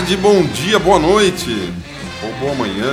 tarde, 0.00 0.16
bom 0.16 0.42
dia, 0.46 0.78
boa 0.78 0.98
noite, 0.98 1.72
ou 2.22 2.32
boa 2.40 2.54
manhã, 2.54 2.90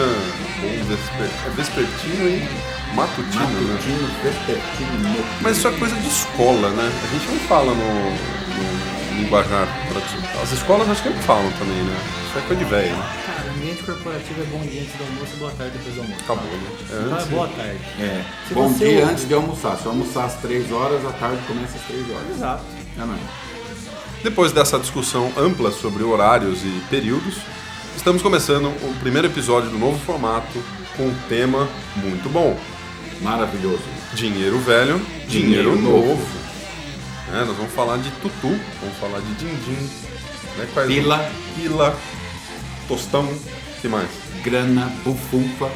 ou 0.64 0.84
vesper... 0.86 1.30
é 1.46 1.50
vespertino 1.56 2.28
e 2.28 2.50
matutino, 2.96 3.46
né? 3.46 3.74
Matutino, 3.74 4.08
vespertino, 4.24 4.92
notino. 5.04 5.26
Mas 5.42 5.58
isso 5.58 5.68
é 5.70 5.72
coisa 5.72 5.96
de 5.96 6.08
escola, 6.08 6.70
né? 6.72 6.92
A 7.04 7.08
gente 7.14 7.28
não 7.32 7.40
fala 7.48 7.74
no, 7.74 8.12
no 8.12 9.22
linguajar 9.22 9.68
tradicional. 9.90 10.44
As 10.44 10.52
escolas 10.52 10.90
acho 10.90 11.04
que 11.04 11.10
não 11.10 11.22
falam 11.22 11.50
também, 11.54 11.78
né? 11.82 11.98
Isso 12.30 12.38
é 12.40 12.42
coisa 12.42 12.64
de 12.64 12.70
velho, 12.70 12.96
né? 12.98 13.10
Cara, 13.26 13.52
ambiente 13.52 13.84
corporativo 13.84 14.42
é 14.42 14.46
bom 14.46 14.60
dia 14.66 14.82
antes 14.82 14.96
do 14.98 15.04
almoço 15.06 15.32
e 15.34 15.40
boa 15.40 15.52
tarde 15.52 15.78
depois 15.78 15.96
do 15.96 16.02
almoço. 16.02 16.24
Acabou, 16.24 16.44
né? 16.52 16.68
É 16.68 16.84
Então 16.84 17.10
é 17.10 17.14
antes- 17.14 17.28
boa 17.30 17.48
tarde. 17.48 17.80
É. 18.02 18.26
Se 18.48 18.54
Bom 18.54 18.68
você- 18.70 18.86
dia 18.90 19.06
antes 19.06 19.28
de 19.28 19.34
almoçar. 19.34 19.78
Se 19.78 19.86
eu 19.86 19.92
almoçar 19.92 20.26
às 20.26 20.34
3 20.36 20.72
horas, 20.74 21.06
a 21.06 21.12
tarde 21.14 21.38
começa 21.48 21.78
às 21.78 21.84
3 21.84 22.10
horas. 22.10 22.30
Exato. 22.36 22.64
É, 22.98 23.00
não 23.06 23.14
é? 23.14 23.18
Depois 24.24 24.52
dessa 24.52 24.80
discussão 24.80 25.32
ampla 25.38 25.72
sobre 25.72 26.04
horários 26.04 26.64
e 26.64 26.82
períodos, 26.90 27.36
estamos 27.96 28.22
começando 28.22 28.66
o 28.68 28.94
primeiro 29.00 29.28
episódio 29.28 29.70
do 29.70 29.78
novo 29.78 29.98
formato 30.06 30.62
com 30.96 31.04
um 31.08 31.16
tema 31.30 31.68
muito 31.98 32.30
bom. 32.30 32.60
Maravilhoso. 33.22 33.84
Dinheiro 34.14 34.60
velho, 34.60 35.00
dinheiro, 35.28 35.72
Dinheiro 35.76 35.82
novo. 35.82 36.08
novo. 36.10 36.28
É, 37.34 37.44
nós 37.46 37.58
vamos 37.58 37.74
falar 37.74 37.98
de 37.98 38.10
tutu, 38.22 38.48
vamos 38.82 38.98
falar 39.00 39.20
de 39.20 39.34
din-din, 39.36 39.90
né? 40.58 40.68
Quais- 40.74 40.88
Pila. 40.88 41.30
pila, 41.56 42.00
tostão, 42.88 43.24
o 43.26 43.82
que 43.82 43.88
mais? 43.88 44.08
Grana, 44.44 44.92
bufunfa. 45.04 45.70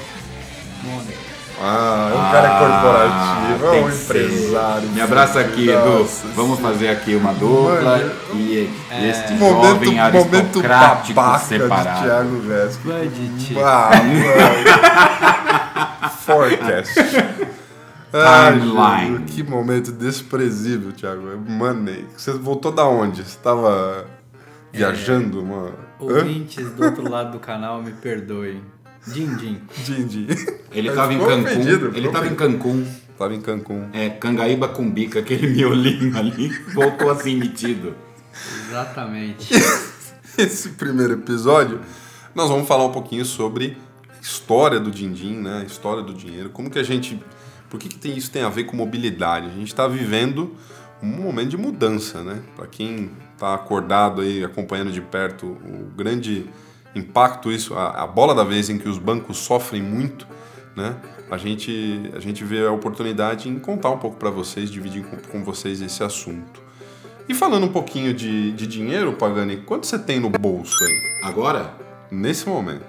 Money. 0.84 1.16
Ah, 1.64 2.10
é 2.12 2.16
um 2.16 2.22
Ah, 2.22 2.32
cara 2.32 2.50
corporativo, 2.60 3.66
é 3.68 3.82
um 3.82 3.90
empresário. 3.90 4.88
Me 4.90 5.02
abraça 5.02 5.40
aqui, 5.40 5.70
Edu. 5.70 6.08
Vamos 6.36 6.60
fazer 6.60 6.90
aqui 6.90 7.16
uma 7.16 7.34
dupla 7.34 7.82
Mano, 7.82 8.12
e 8.34 8.70
este 9.04 9.34
Momento, 9.34 9.68
jovem 9.68 9.90
momento 9.96 10.18
aristocrático 10.18 11.14
babaca 11.14 11.38
de 11.40 11.46
separado. 11.46 12.02
Thiago 12.04 12.40
Vesco. 12.40 12.82
Budget. 12.84 13.60
Ah, 13.64 13.90
mano. 16.02 16.12
Forecast. 16.26 16.94
Timeline. 18.12 19.24
Que 19.26 19.44
momento 19.44 19.92
desprezível, 19.92 20.92
Thiago. 20.92 21.22
Money. 21.48 22.06
Você 22.18 22.32
voltou 22.34 22.72
da 22.72 22.86
onde? 22.86 23.24
Você 23.24 23.38
tava 23.40 24.06
viajando? 24.74 25.42
Uma... 25.42 25.68
Hã? 25.68 25.72
Ouvintes 26.00 26.70
do 26.72 26.84
outro 26.84 27.10
lado 27.10 27.32
do 27.34 27.40
canal, 27.40 27.82
me 27.82 27.92
perdoem. 27.92 28.62
Din 29.08 29.36
din. 29.36 29.62
Din, 29.86 30.08
din. 30.08 30.28
Ele 30.72 30.90
Mas 30.90 30.96
tava 30.96 31.14
em 31.14 31.20
Cancún. 31.20 31.44
ofendido, 31.44 31.86
Ele 31.88 31.96
ficou 31.96 32.12
tava 32.12 32.28
em. 32.28 32.36
Cancún. 32.36 32.88
Tava 33.18 33.34
em 33.36 33.42
Cancún. 33.42 33.90
É, 33.94 34.10
Cangaíba 34.10 34.68
com 34.68 34.90
bica, 34.90 35.20
aquele 35.20 35.48
miolinho 35.48 36.18
ali. 36.18 36.50
Voltou 36.74 37.10
assim 37.10 37.36
metido. 37.36 37.96
Exatamente. 38.68 39.54
Esse 40.38 40.70
primeiro 40.70 41.14
episódio, 41.14 41.82
nós 42.34 42.50
vamos 42.50 42.68
falar 42.68 42.86
um 42.86 42.92
pouquinho 42.92 43.26
sobre 43.26 43.78
a 44.10 44.22
história 44.22 44.80
do 44.80 44.90
din-din, 44.90 45.36
né? 45.38 45.62
A 45.62 45.66
história 45.66 46.02
do 46.02 46.14
dinheiro. 46.14 46.50
Como 46.50 46.70
que 46.70 46.80
a 46.80 46.84
gente... 46.84 47.22
Por 47.70 47.80
que, 47.80 47.90
que 47.90 47.98
tem, 47.98 48.18
isso 48.18 48.30
tem 48.32 48.44
a 48.44 48.50
ver 48.50 48.66
com 48.66 48.76
mobilidade? 48.76 49.48
A 49.48 49.52
gente 49.52 49.68
está 49.68 49.88
vivendo 49.88 50.56
um 51.02 51.08
momento 51.08 51.50
de 51.50 51.58
mudança, 51.58 52.22
né? 52.24 52.40
Para 52.56 52.68
quem 52.68 53.12
está 53.34 53.54
acordado 53.54 54.22
aí, 54.22 54.44
acompanhando 54.44 54.92
de 54.92 55.02
perto 55.02 55.46
o 55.48 55.92
grande 55.96 56.46
impacto 56.96 57.52
isso, 57.52 57.74
a, 57.76 58.04
a 58.04 58.08
bola 58.08 58.34
da 58.36 58.44
vez 58.44 58.70
em 58.70 58.78
que 58.78 58.90
os 58.90 58.98
bancos 58.98 59.38
sofrem 59.38 59.82
muito, 59.82 60.28
né? 60.76 60.96
A 61.30 61.38
gente, 61.38 62.12
a 62.14 62.20
gente 62.20 62.44
vê 62.44 62.66
a 62.66 62.72
oportunidade 62.72 63.48
em 63.48 63.58
contar 63.58 63.90
um 63.90 63.98
pouco 63.98 64.18
para 64.18 64.30
vocês, 64.30 64.70
dividir 64.70 65.06
com, 65.06 65.18
com 65.18 65.44
vocês 65.44 65.82
esse 65.82 66.04
assunto. 66.04 66.62
E 67.30 67.34
falando 67.34 67.66
um 67.66 67.72
pouquinho 67.72 68.14
de, 68.14 68.52
de 68.52 68.68
dinheiro, 68.68 69.14
Pagani, 69.14 69.58
quanto 69.58 69.88
você 69.88 69.98
tem 69.98 70.20
no 70.20 70.30
bolso 70.30 70.76
aí, 70.84 71.30
Agora, 71.30 71.74
nesse 72.12 72.48
momento? 72.50 72.84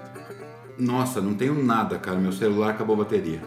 nossa, 0.77 1.21
não 1.21 1.33
tenho 1.35 1.53
nada, 1.63 1.97
cara. 1.97 2.17
Meu 2.17 2.31
celular 2.31 2.71
acabou 2.71 2.95
a 2.95 2.99
bateria. 2.99 3.41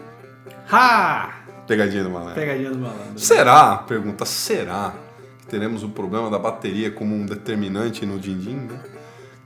ha! 0.71 1.33
Pegadinha 1.67 2.03
do 2.03 2.09
malandro. 2.09 2.35
Pegadinha 2.35 2.71
do 2.71 2.79
malandro. 2.79 3.19
Será, 3.19 3.75
pergunta, 3.79 4.23
será 4.23 4.93
que 5.39 5.47
teremos 5.47 5.83
o 5.83 5.89
problema 5.89 6.29
da 6.29 6.39
bateria 6.39 6.89
como 6.89 7.13
um 7.13 7.25
determinante 7.25 8.05
no 8.05 8.17
din-din, 8.17 8.55
né? 8.55 8.79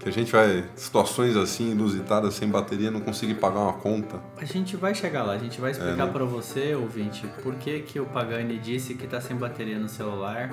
Que 0.02 0.10
a 0.10 0.12
gente 0.12 0.32
vai, 0.32 0.64
situações 0.76 1.38
assim, 1.38 1.72
inusitadas, 1.72 2.34
sem 2.34 2.50
bateria, 2.50 2.90
não 2.90 3.02
conseguir 3.02 3.36
pagar 3.36 3.60
uma 3.60 3.74
conta. 3.74 4.20
A 4.36 4.46
gente 4.46 4.76
vai 4.76 4.96
chegar 4.96 5.22
lá, 5.24 5.34
a 5.34 5.38
gente 5.38 5.62
vai 5.62 5.72
explicar 5.72 5.94
É, 6.04 6.06
né? 6.08 6.12
pra 6.12 6.26
você, 6.26 6.74
ouvinte, 6.74 7.28
por 7.44 7.54
que, 7.56 7.82
que 7.82 8.00
o 8.00 8.06
Pagani 8.08 8.58
disse 8.58 8.96
que 8.96 9.06
tá 9.06 9.22
sem 9.22 9.36
bateria 9.38 9.78
no 9.78 9.88
celular 9.88 10.52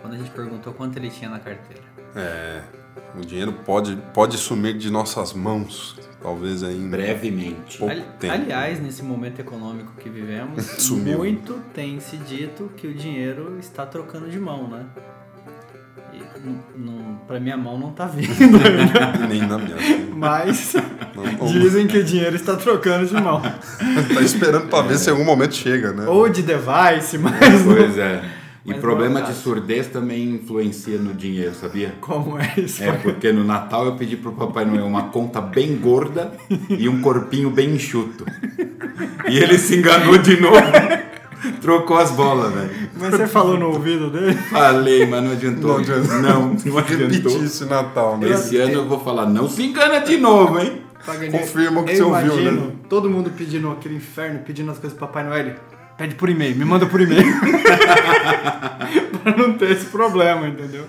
quando 0.00 0.14
a 0.14 0.16
gente 0.16 0.30
perguntou 0.30 0.72
quanto 0.72 0.96
ele 0.96 1.10
tinha 1.10 1.30
na 1.30 1.38
carteira. 1.38 1.82
É, 2.16 2.62
o 3.16 3.20
dinheiro 3.24 3.52
pode, 3.64 3.94
pode 4.12 4.36
sumir 4.36 4.76
de 4.76 4.90
nossas 4.90 5.32
mãos, 5.32 5.96
talvez 6.20 6.64
em 6.64 6.88
Brevemente. 6.88 7.78
pouco 7.78 7.92
Ali- 7.92 8.04
tempo. 8.18 8.34
Aliás, 8.34 8.80
nesse 8.80 9.04
momento 9.04 9.38
econômico 9.38 9.92
que 10.00 10.08
vivemos, 10.08 10.64
Sumiu. 10.82 11.18
muito 11.18 11.54
tem 11.72 12.00
se 12.00 12.16
dito 12.16 12.68
que 12.76 12.88
o 12.88 12.94
dinheiro 12.94 13.58
está 13.60 13.86
trocando 13.86 14.28
de 14.28 14.40
mão, 14.40 14.66
né? 14.68 14.86
E 16.12 16.16
n- 16.16 16.58
n- 16.76 16.97
pra 17.26 17.38
minha 17.40 17.56
mão 17.56 17.78
não 17.78 17.90
tá 17.90 18.06
vindo 18.06 18.30
ainda, 18.56 19.26
Nem 19.28 19.42
na 19.46 19.58
minha. 19.58 19.76
mas 20.14 20.74
Não, 21.14 21.24
não, 21.24 21.46
dizem 21.52 21.86
que 21.86 21.98
o 21.98 22.04
dinheiro 22.04 22.36
está 22.36 22.56
trocando 22.56 23.06
de 23.06 23.14
mão. 23.14 23.40
tá 24.14 24.20
esperando 24.22 24.68
pra 24.68 24.82
ver 24.82 24.98
se 24.98 25.08
em 25.08 25.12
algum 25.12 25.24
momento 25.24 25.54
chega, 25.54 25.92
né? 25.92 26.06
Ou 26.06 26.28
de 26.28 26.42
device, 26.42 27.18
mas 27.18 27.64
não- 27.64 27.74
Pois 27.74 27.98
é. 27.98 28.22
E 28.66 28.70
Mas 28.72 28.80
problema 28.80 29.20
não 29.20 29.26
é 29.26 29.30
de 29.30 29.36
surdez 29.38 29.86
também 29.86 30.34
influencia 30.34 30.98
no 30.98 31.14
dinheiro, 31.14 31.54
sabia? 31.54 31.94
como 32.02 32.38
é 32.38 32.52
isso? 32.58 32.82
É, 32.82 32.92
porque 32.92 33.32
no 33.32 33.42
Natal 33.42 33.86
eu 33.86 33.92
pedi 33.96 34.14
pro 34.14 34.32
Papai 34.32 34.66
Noel 34.66 34.84
uma 34.84 35.04
conta 35.04 35.40
bem 35.40 35.74
gorda 35.76 36.32
e 36.68 36.86
um 36.86 37.00
corpinho 37.00 37.48
bem 37.48 37.70
enxuto. 37.76 38.26
E 39.26 39.38
ele 39.38 39.56
se 39.56 39.76
enganou 39.76 40.18
de 40.18 40.38
novo. 40.38 40.56
Trocou 41.60 41.96
as 41.98 42.10
bolas, 42.10 42.52
velho. 42.52 42.90
Mas 42.98 43.10
você 43.10 43.26
falou 43.26 43.58
no 43.58 43.68
ouvido 43.68 44.10
dele? 44.10 44.34
Falei, 44.34 45.06
mas 45.06 45.22
não 45.22 45.32
adiantou. 45.32 45.72
Não 45.72 45.78
adiantou. 45.78 46.18
Não, 46.22 46.48
não 46.48 46.74
Repetir 46.76 47.04
adiantou. 47.04 47.44
esse 47.44 47.64
Natal, 47.64 48.18
né? 48.18 48.30
Esse 48.30 48.56
ano 48.56 48.72
eu 48.72 48.88
vou 48.88 49.00
falar, 49.00 49.26
não 49.26 49.48
se 49.48 49.62
engana 49.62 50.00
de 50.00 50.16
novo, 50.16 50.58
hein? 50.58 50.82
Confirma 51.30 51.80
o 51.80 51.84
que 51.84 51.96
você 51.96 52.02
ouviu, 52.02 52.52
né? 52.52 52.72
Todo 52.88 53.08
mundo 53.08 53.30
pedindo 53.30 53.70
aquele 53.70 53.96
inferno, 53.96 54.40
pedindo 54.40 54.70
as 54.70 54.78
coisas 54.78 54.96
pro 54.98 55.06
Papai 55.06 55.24
Noel. 55.24 55.54
Pede 55.96 56.14
por 56.14 56.28
e-mail, 56.28 56.54
me 56.56 56.64
manda 56.64 56.86
por 56.86 57.00
e-mail. 57.00 57.24
pra 59.22 59.36
não 59.36 59.54
ter 59.54 59.72
esse 59.72 59.86
problema, 59.86 60.46
entendeu? 60.46 60.84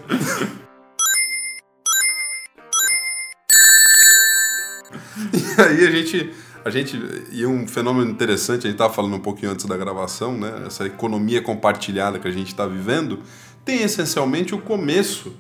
E 5.34 5.62
aí 5.62 5.88
a 5.88 5.92
gente, 5.92 6.32
a 6.70 6.72
gente. 6.72 6.98
E 7.32 7.46
um 7.46 7.68
fenômeno 7.68 8.10
interessante, 8.10 8.60
a 8.60 8.70
gente 8.70 8.76
estava 8.76 8.94
falando 8.94 9.16
um 9.16 9.20
pouquinho 9.20 9.52
antes 9.52 9.66
da 9.66 9.76
gravação, 9.76 10.38
né? 10.38 10.64
Essa 10.66 10.86
economia 10.86 11.42
compartilhada 11.42 12.18
que 12.18 12.28
a 12.28 12.32
gente 12.32 12.48
está 12.48 12.66
vivendo 12.66 13.20
tem 13.66 13.82
essencialmente 13.84 14.56
o 14.56 14.60
começo 14.60 15.34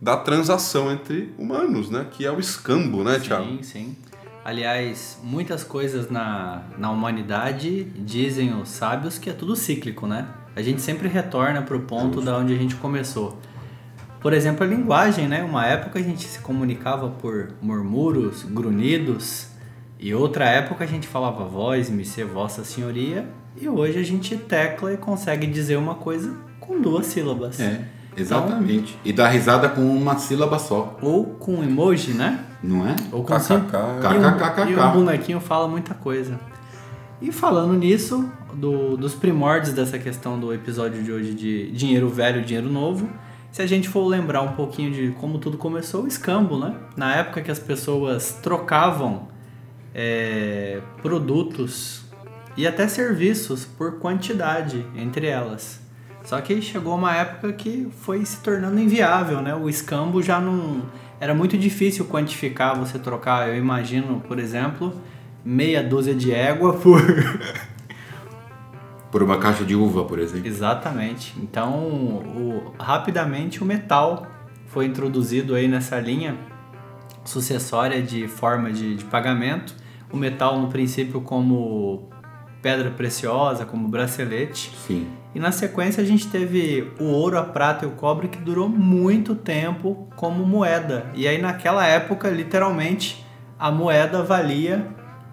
da 0.00 0.16
transação 0.16 0.92
entre 0.92 1.34
humanos, 1.38 1.90
né? 1.90 2.06
Que 2.10 2.24
é 2.24 2.30
o 2.30 2.38
escambo, 2.38 3.02
né, 3.02 3.18
Thiago? 3.18 3.44
Sim, 3.44 3.62
sim. 3.62 3.96
Aliás, 4.44 5.18
muitas 5.22 5.64
coisas 5.64 6.10
na, 6.10 6.62
na 6.76 6.90
humanidade 6.90 7.84
dizem 7.84 8.54
os 8.54 8.68
sábios 8.68 9.16
que 9.18 9.30
é 9.30 9.32
tudo 9.32 9.56
cíclico, 9.56 10.06
né? 10.06 10.28
A 10.54 10.60
gente 10.62 10.82
sempre 10.82 11.08
retorna 11.08 11.62
pro 11.62 11.80
ponto 11.80 12.20
da 12.20 12.36
onde 12.36 12.52
a 12.52 12.56
gente 12.56 12.76
começou. 12.76 13.38
Por 14.20 14.32
exemplo, 14.32 14.64
a 14.64 14.66
linguagem, 14.66 15.28
né? 15.28 15.42
Uma 15.42 15.66
época 15.66 15.98
a 15.98 16.02
gente 16.02 16.24
se 16.24 16.38
comunicava 16.38 17.08
por 17.08 17.52
murmúrios, 17.60 18.42
grunhidos, 18.42 19.48
e 19.98 20.14
outra 20.14 20.44
época 20.46 20.84
a 20.84 20.86
gente 20.86 21.06
falava 21.06 21.44
voz, 21.44 21.88
me 21.90 22.04
ser 22.04 22.24
vossa 22.26 22.64
senhoria, 22.64 23.28
e 23.60 23.68
hoje 23.68 23.98
a 23.98 24.02
gente 24.02 24.36
tecla 24.36 24.92
e 24.92 24.96
consegue 24.96 25.46
dizer 25.46 25.76
uma 25.76 25.94
coisa 25.94 26.34
com 26.60 26.80
duas 26.80 27.06
sílabas. 27.06 27.60
É, 27.60 27.84
exatamente. 28.16 28.98
E 29.04 29.12
dá 29.12 29.28
risada 29.28 29.68
com 29.68 29.80
uma 29.82 30.18
sílaba 30.18 30.58
só, 30.58 30.96
Ou 31.02 31.24
com 31.26 31.62
emoji, 31.62 32.12
né? 32.12 32.40
não 32.62 32.86
é? 32.88 32.96
Ou 33.12 33.22
com 33.22 33.34
KKK. 33.34 33.42
sim- 34.64 34.70
e 34.72 34.76
um- 34.76 34.88
um 34.88 34.92
bonequinho 34.92 35.40
fala 35.40 35.68
muita 35.68 35.94
coisa. 35.94 36.40
E 37.22 37.30
falando 37.30 37.74
nisso, 37.74 38.28
do- 38.54 38.96
dos 38.96 39.14
primórdios 39.14 39.72
dessa 39.74 39.98
questão 39.98 40.38
do 40.40 40.52
episódio 40.52 41.02
de 41.02 41.12
hoje 41.12 41.34
de 41.34 41.70
dinheiro 41.72 42.08
velho, 42.08 42.42
dinheiro 42.42 42.68
novo, 42.70 43.08
se 43.52 43.62
a 43.62 43.66
gente 43.66 43.88
for 43.88 44.04
lembrar 44.06 44.42
um 44.42 44.52
pouquinho 44.52 44.90
de 44.92 45.10
como 45.20 45.38
tudo 45.38 45.56
começou, 45.56 46.04
o 46.04 46.06
escambo, 46.08 46.58
né? 46.58 46.74
Na 46.96 47.14
época 47.14 47.40
que 47.40 47.50
as 47.50 47.58
pessoas 47.58 48.38
trocavam 48.42 49.28
é, 49.94 50.80
produtos 51.00 52.02
e 52.56 52.66
até 52.66 52.86
serviços 52.88 53.64
por 53.64 53.98
quantidade 53.98 54.84
entre 54.96 55.26
elas. 55.26 55.80
Só 56.24 56.40
que 56.40 56.60
chegou 56.62 56.94
uma 56.96 57.14
época 57.14 57.52
que 57.52 57.88
foi 58.00 58.24
se 58.24 58.38
tornando 58.40 58.80
inviável, 58.80 59.40
né? 59.42 59.54
O 59.54 59.68
escambo 59.68 60.22
já 60.22 60.40
não 60.40 60.82
era 61.20 61.34
muito 61.34 61.56
difícil 61.56 62.06
quantificar, 62.06 62.76
você 62.78 62.98
trocar, 62.98 63.48
eu 63.48 63.56
imagino, 63.56 64.20
por 64.26 64.38
exemplo, 64.38 64.92
meia 65.44 65.82
dúzia 65.82 66.14
de 66.14 66.32
égua 66.32 66.72
por 66.74 67.00
Por 69.10 69.22
uma 69.22 69.38
caixa 69.38 69.64
de 69.64 69.76
uva, 69.76 70.04
por 70.04 70.18
exemplo. 70.18 70.46
Exatamente. 70.48 71.34
Então, 71.38 71.72
o- 71.72 72.72
rapidamente 72.78 73.62
o 73.62 73.64
metal 73.66 74.26
foi 74.66 74.86
introduzido 74.86 75.54
aí 75.54 75.68
nessa 75.68 76.00
linha 76.00 76.34
sucessória 77.24 78.02
de 78.02 78.26
forma 78.26 78.72
de, 78.72 78.96
de 78.96 79.04
pagamento. 79.04 79.74
O 80.14 80.16
metal, 80.16 80.60
no 80.60 80.68
princípio, 80.68 81.20
como 81.20 82.08
pedra 82.62 82.90
preciosa, 82.90 83.66
como 83.66 83.88
bracelete. 83.88 84.70
Sim. 84.86 85.08
E 85.34 85.40
na 85.40 85.50
sequência 85.50 86.00
a 86.00 86.06
gente 86.06 86.28
teve 86.28 86.92
o 87.00 87.06
ouro, 87.06 87.36
a 87.36 87.42
prata 87.42 87.84
e 87.84 87.88
o 87.88 87.90
cobre 87.90 88.28
que 88.28 88.38
durou 88.38 88.68
muito 88.68 89.34
tempo 89.34 90.08
como 90.14 90.46
moeda. 90.46 91.10
E 91.14 91.26
aí 91.26 91.42
naquela 91.42 91.84
época, 91.84 92.30
literalmente, 92.30 93.26
a 93.58 93.72
moeda 93.72 94.22
valia 94.22 94.86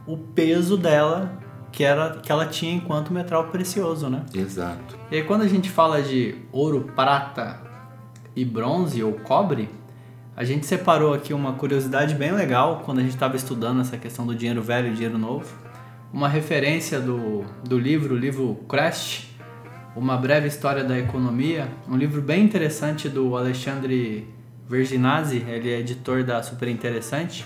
o 0.08 0.18
peso 0.18 0.76
dela 0.76 1.40
que 1.72 1.84
era 1.84 2.18
que 2.22 2.32
ela 2.32 2.46
tinha 2.48 2.74
enquanto 2.74 3.14
metal 3.14 3.46
precioso, 3.46 4.10
né? 4.10 4.26
Exato. 4.34 4.98
E 5.10 5.18
aí 5.18 5.24
quando 5.24 5.44
a 5.44 5.48
gente 5.48 5.70
fala 5.70 6.02
de 6.02 6.36
ouro, 6.52 6.92
prata 6.96 7.62
e 8.36 8.44
bronze 8.44 9.04
ou 9.04 9.14
cobre, 9.14 9.70
a 10.36 10.44
gente 10.46 10.66
separou 10.66 11.14
aqui 11.14 11.34
uma 11.34 11.54
curiosidade 11.54 12.16
bem 12.16 12.32
legal 12.32 12.82
quando 12.86 13.00
a 13.00 13.02
gente 13.02 13.14
estava 13.14 13.36
estudando 13.36 13.82
essa 13.82 13.98
questão 13.98 14.26
do 14.26 14.34
dinheiro 14.34 14.62
velho 14.62 14.88
e 14.88 14.94
dinheiro 14.94 15.18
novo. 15.18 15.54
Uma 16.14 16.30
referência 16.30 17.00
do, 17.00 17.44
do 17.64 17.78
livro, 17.78 18.16
o 18.16 18.18
livro 18.18 18.56
Crash, 18.68 19.28
Uma 19.96 20.16
Breve 20.16 20.48
História 20.48 20.84
da 20.84 20.98
Economia, 20.98 21.68
um 21.88 21.98
livro 21.98 22.22
bem 22.22 22.44
interessante 22.44 23.10
do 23.10 23.36
Alexandre 23.36 24.28
Verginazzi, 24.70 25.46
ele 25.48 25.70
é 25.70 25.80
editor 25.80 26.24
da 26.24 26.42
Super 26.42 26.70
Interessante. 26.70 27.46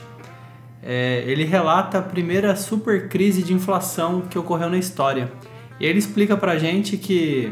É, 0.81 1.23
ele 1.25 1.43
relata 1.43 1.97
a 1.97 2.01
primeira 2.03 2.55
super 2.55 3.09
crise 3.09 3.41
de 3.41 3.51
inflação 3.51 4.21
que 4.21 4.37
ocorreu 4.37 4.69
na 4.69 4.77
história. 4.77 5.31
E 5.79 5.85
ele 5.85 5.97
explica 5.97 6.37
pra 6.37 6.55
gente 6.57 6.97
que 6.97 7.51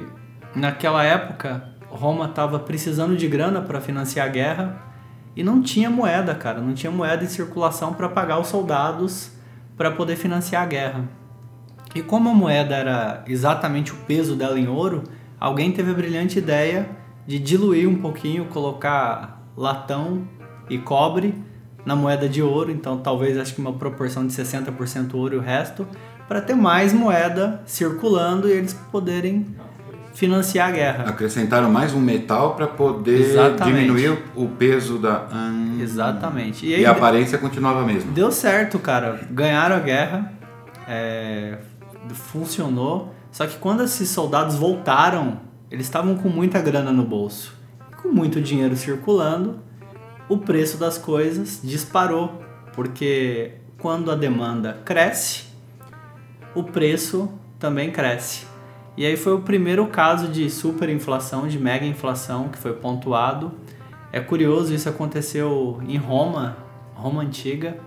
naquela 0.56 1.04
época 1.04 1.74
Roma 1.90 2.26
estava 2.26 2.60
precisando 2.60 3.18
de 3.18 3.28
grana 3.28 3.62
para 3.62 3.82
financiar 3.82 4.28
a 4.28 4.30
guerra 4.30 4.93
e 5.36 5.44
não 5.44 5.62
tinha 5.62 5.90
moeda, 5.90 6.36
cara, 6.36 6.62
não 6.62 6.74
tinha 6.74 6.92
moeda 6.92 7.24
em 7.24 7.28
circulação 7.28 7.94
para 7.94 8.10
pagar 8.10 8.40
os 8.40 8.48
soldados 8.48 9.32
para 9.76 9.92
poder 9.92 10.16
financiar 10.16 10.64
a 10.64 10.66
guerra. 10.66 11.10
E 11.96 12.02
como 12.02 12.30
a 12.30 12.34
moeda 12.34 12.76
era 12.76 13.24
exatamente 13.28 13.92
o 13.92 13.96
peso 14.08 14.36
dela 14.36 14.60
em 14.60 14.68
ouro, 14.68 15.04
alguém 15.40 15.72
teve 15.72 15.92
a 15.92 15.94
brilhante 15.94 16.40
ideia 16.40 16.90
de 17.26 17.40
diluir 17.40 17.88
um 17.88 17.96
pouquinho, 17.96 18.46
colocar 18.46 19.42
latão 19.56 20.28
e 20.70 20.78
cobre 20.78 21.36
na 21.86 21.96
moeda 21.96 22.30
de 22.30 22.42
ouro, 22.42 22.72
então 22.72 22.98
talvez 22.98 23.38
acho 23.38 23.54
que 23.54 23.62
uma 23.62 23.74
proporção 23.74 24.26
de 24.26 24.34
60% 24.34 25.14
ouro 25.16 25.36
e 25.36 25.38
o 25.38 25.42
resto, 25.42 25.88
para 26.28 26.42
ter 26.42 26.56
mais 26.56 26.94
moeda 26.94 27.62
circulando 27.66 28.48
e 28.48 28.52
eles 28.52 28.74
poderem 28.92 29.46
financiar 30.14 30.70
a 30.70 30.72
guerra. 30.72 31.10
Acrescentaram 31.10 31.70
mais 31.70 31.94
um 31.94 32.00
metal 32.00 32.56
para 32.56 32.68
poder 32.68 33.20
Exatamente. 33.20 33.76
diminuir 33.76 34.18
o 34.36 34.48
peso 34.48 34.98
da. 34.98 35.28
Hum. 35.34 35.80
Exatamente. 35.82 36.66
E, 36.66 36.76
aí 36.76 36.86
a 36.86 36.92
aparência 36.92 37.38
continuava 37.38 37.82
a 37.82 37.86
mesma. 37.86 38.12
Deu 38.12 38.32
certo, 38.32 38.80
cara. 38.80 39.20
Ganharam 39.30 39.76
a 39.76 39.80
guerra, 39.80 40.34
é, 40.88 41.58
funcionou. 42.14 43.14
Só 43.32 43.48
que 43.48 43.58
quando 43.58 43.84
esses 43.84 44.10
soldados 44.10 44.56
voltaram, 44.56 45.40
eles 45.72 45.88
estavam 45.88 46.16
com 46.16 46.30
muita 46.30 46.62
grana 46.62 46.92
no 46.92 47.04
bolso, 47.04 47.56
com 48.02 48.10
muito 48.10 48.40
dinheiro 48.40 48.76
circulando. 48.76 49.60
O 50.30 50.38
preço 50.38 50.78
das 50.78 50.98
coisas 50.98 51.60
disparou, 51.64 52.42
porque 52.74 53.54
quando 53.80 54.12
a 54.12 54.16
demanda 54.16 54.78
cresce, 54.86 55.46
o 56.56 56.64
preço 56.64 57.30
também 57.60 57.92
cresce. 57.92 58.53
E 58.96 59.06
aí 59.06 59.18
foi 59.18 59.34
o 59.34 59.40
primeiro 59.40 59.88
caso 59.88 60.28
de 60.28 60.50
superinflação, 60.50 61.48
de 61.48 61.58
mega 61.58 61.86
inflação 61.86 62.50
que 62.50 62.58
foi 62.58 62.74
pontuado. 62.74 63.52
É 64.12 64.20
curioso, 64.20 64.74
isso 64.74 64.88
aconteceu 64.88 65.82
em 65.88 65.98
Roma, 65.98 66.58
Roma 66.94 67.24
antiga, 67.24 67.78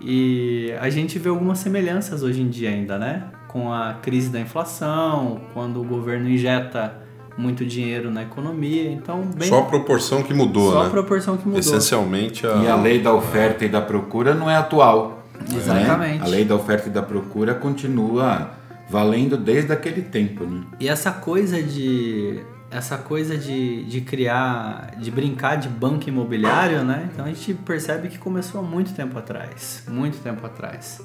e 0.00 0.74
a 0.80 0.90
gente 0.90 1.18
vê 1.18 1.28
algumas 1.28 1.58
semelhanças 1.58 2.22
hoje 2.22 2.42
em 2.42 2.48
dia 2.48 2.70
ainda, 2.70 2.98
né? 2.98 3.28
Com 3.46 3.72
a 3.72 3.94
crise 3.94 4.28
da 4.28 4.40
inflação, 4.40 5.40
quando 5.54 5.80
o 5.80 5.84
governo 5.84 6.28
injeta 6.28 7.00
muito 7.38 7.64
dinheiro 7.64 8.10
na 8.10 8.22
economia, 8.22 8.90
então 8.90 9.22
bem 9.36 9.48
Só 9.48 9.60
a 9.60 9.64
proporção 9.64 10.22
que 10.22 10.34
mudou, 10.34 10.72
só 10.72 10.82
né? 10.82 10.86
a 10.86 10.90
proporção 10.90 11.36
que 11.36 11.44
mudou. 11.44 11.60
Essencialmente 11.60 12.46
a... 12.46 12.56
E 12.56 12.68
a 12.68 12.76
lei 12.76 13.00
da 13.00 13.12
oferta 13.12 13.64
e 13.64 13.68
da 13.68 13.80
procura 13.80 14.34
não 14.34 14.50
é 14.50 14.56
atual. 14.56 15.24
né? 15.40 15.56
Exatamente. 15.56 16.22
A 16.22 16.26
lei 16.26 16.44
da 16.44 16.54
oferta 16.54 16.88
e 16.88 16.92
da 16.92 17.02
procura 17.02 17.54
continua 17.54 18.50
valendo 18.88 19.36
desde 19.36 19.72
aquele 19.72 20.02
tempo. 20.02 20.44
Né? 20.44 20.64
E 20.80 20.88
essa 20.88 21.12
coisa 21.12 21.62
de 21.62 22.42
essa 22.70 22.98
coisa 22.98 23.38
de, 23.38 23.84
de 23.84 24.00
criar, 24.00 24.96
de 24.98 25.08
brincar 25.08 25.54
de 25.54 25.68
banco 25.68 26.08
imobiliário, 26.08 26.82
né? 26.82 27.08
Então 27.12 27.24
a 27.24 27.28
gente 27.28 27.54
percebe 27.54 28.08
que 28.08 28.18
começou 28.18 28.60
há 28.60 28.64
muito 28.64 28.92
tempo 28.92 29.16
atrás, 29.16 29.84
muito 29.86 30.18
tempo 30.18 30.44
atrás. 30.44 31.00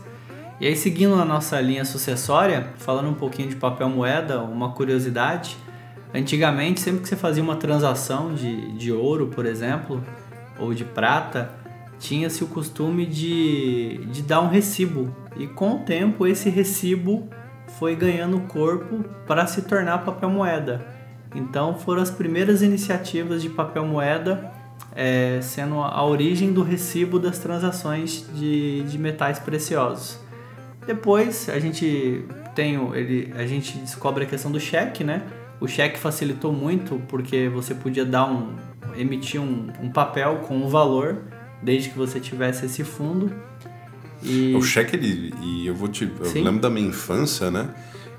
E 0.60 0.66
aí 0.66 0.76
seguindo 0.76 1.14
a 1.14 1.24
nossa 1.24 1.62
linha 1.62 1.86
sucessória, 1.86 2.74
falando 2.78 3.10
um 3.10 3.14
pouquinho 3.14 3.50
de 3.50 3.56
papel 3.56 3.88
moeda, 3.88 4.42
uma 4.42 4.72
curiosidade, 4.72 5.58
antigamente 6.12 6.80
sempre 6.80 7.02
que 7.02 7.08
você 7.08 7.16
fazia 7.16 7.44
uma 7.44 7.56
transação 7.56 8.34
de, 8.34 8.72
de 8.72 8.92
ouro, 8.92 9.28
por 9.28 9.46
exemplo, 9.46 10.04
ou 10.58 10.74
de 10.74 10.84
prata, 10.84 11.54
tinha-se 12.00 12.44
o 12.44 12.48
costume 12.48 13.06
de, 13.06 14.06
de 14.08 14.24
dar 14.24 14.42
um 14.42 14.48
recibo. 14.48 15.16
E 15.38 15.46
com 15.46 15.76
o 15.76 15.80
tempo 15.80 16.26
esse 16.26 16.50
recibo 16.50 17.30
foi 17.78 17.96
ganhando 17.96 18.40
corpo 18.42 19.04
para 19.28 19.46
se 19.48 19.62
tornar 19.64 20.00
papel 20.00 20.30
moeda. 20.30 20.86
Então 21.36 21.76
foram 21.76 22.02
as 22.02 22.10
primeiras 22.10 22.62
iniciativas 22.62 23.42
de 23.42 23.50
papel 23.50 23.86
moeda 23.86 24.52
é, 24.96 25.40
sendo 25.42 25.80
a 25.80 26.04
origem 26.04 26.52
do 26.52 26.64
recibo 26.64 27.20
das 27.20 27.38
transações 27.38 28.26
de, 28.34 28.82
de 28.84 28.98
metais 28.98 29.38
preciosos. 29.40 30.20
Depois 30.88 31.48
a 31.50 31.60
gente 31.60 32.26
tem 32.56 32.78
o- 32.78 32.96
ele, 32.96 33.32
a 33.38 33.46
gente 33.46 33.78
descobre 33.78 34.24
a 34.24 34.28
questão 34.28 34.52
do 34.52 34.60
cheque, 34.60 35.04
né? 35.04 35.22
O 35.62 35.68
cheque 35.68 36.00
facilitou 36.00 36.52
muito 36.52 37.00
porque 37.08 37.48
você 37.50 37.76
podia 37.76 38.04
dar 38.06 38.26
um 38.26 38.56
emitir 38.96 39.40
um, 39.40 39.68
um 39.82 39.92
papel 39.92 40.38
com 40.48 40.56
um 40.58 40.68
valor 40.68 41.18
desde 41.62 41.90
que 41.90 41.98
você 41.98 42.20
tivesse 42.20 42.66
esse 42.66 42.84
fundo. 42.84 43.32
E 44.22 44.56
O 44.56 44.62
cheque, 44.62 44.96
ele, 44.96 45.34
e 45.42 45.68
eu 45.68 45.76
vou 45.76 45.88
te. 45.88 46.12
Eu 46.20 46.26
Sim. 46.26 46.44
lembro 46.44 46.62
da 46.62 46.70
minha 46.70 46.88
infância, 46.88 47.50
né? 47.50 47.70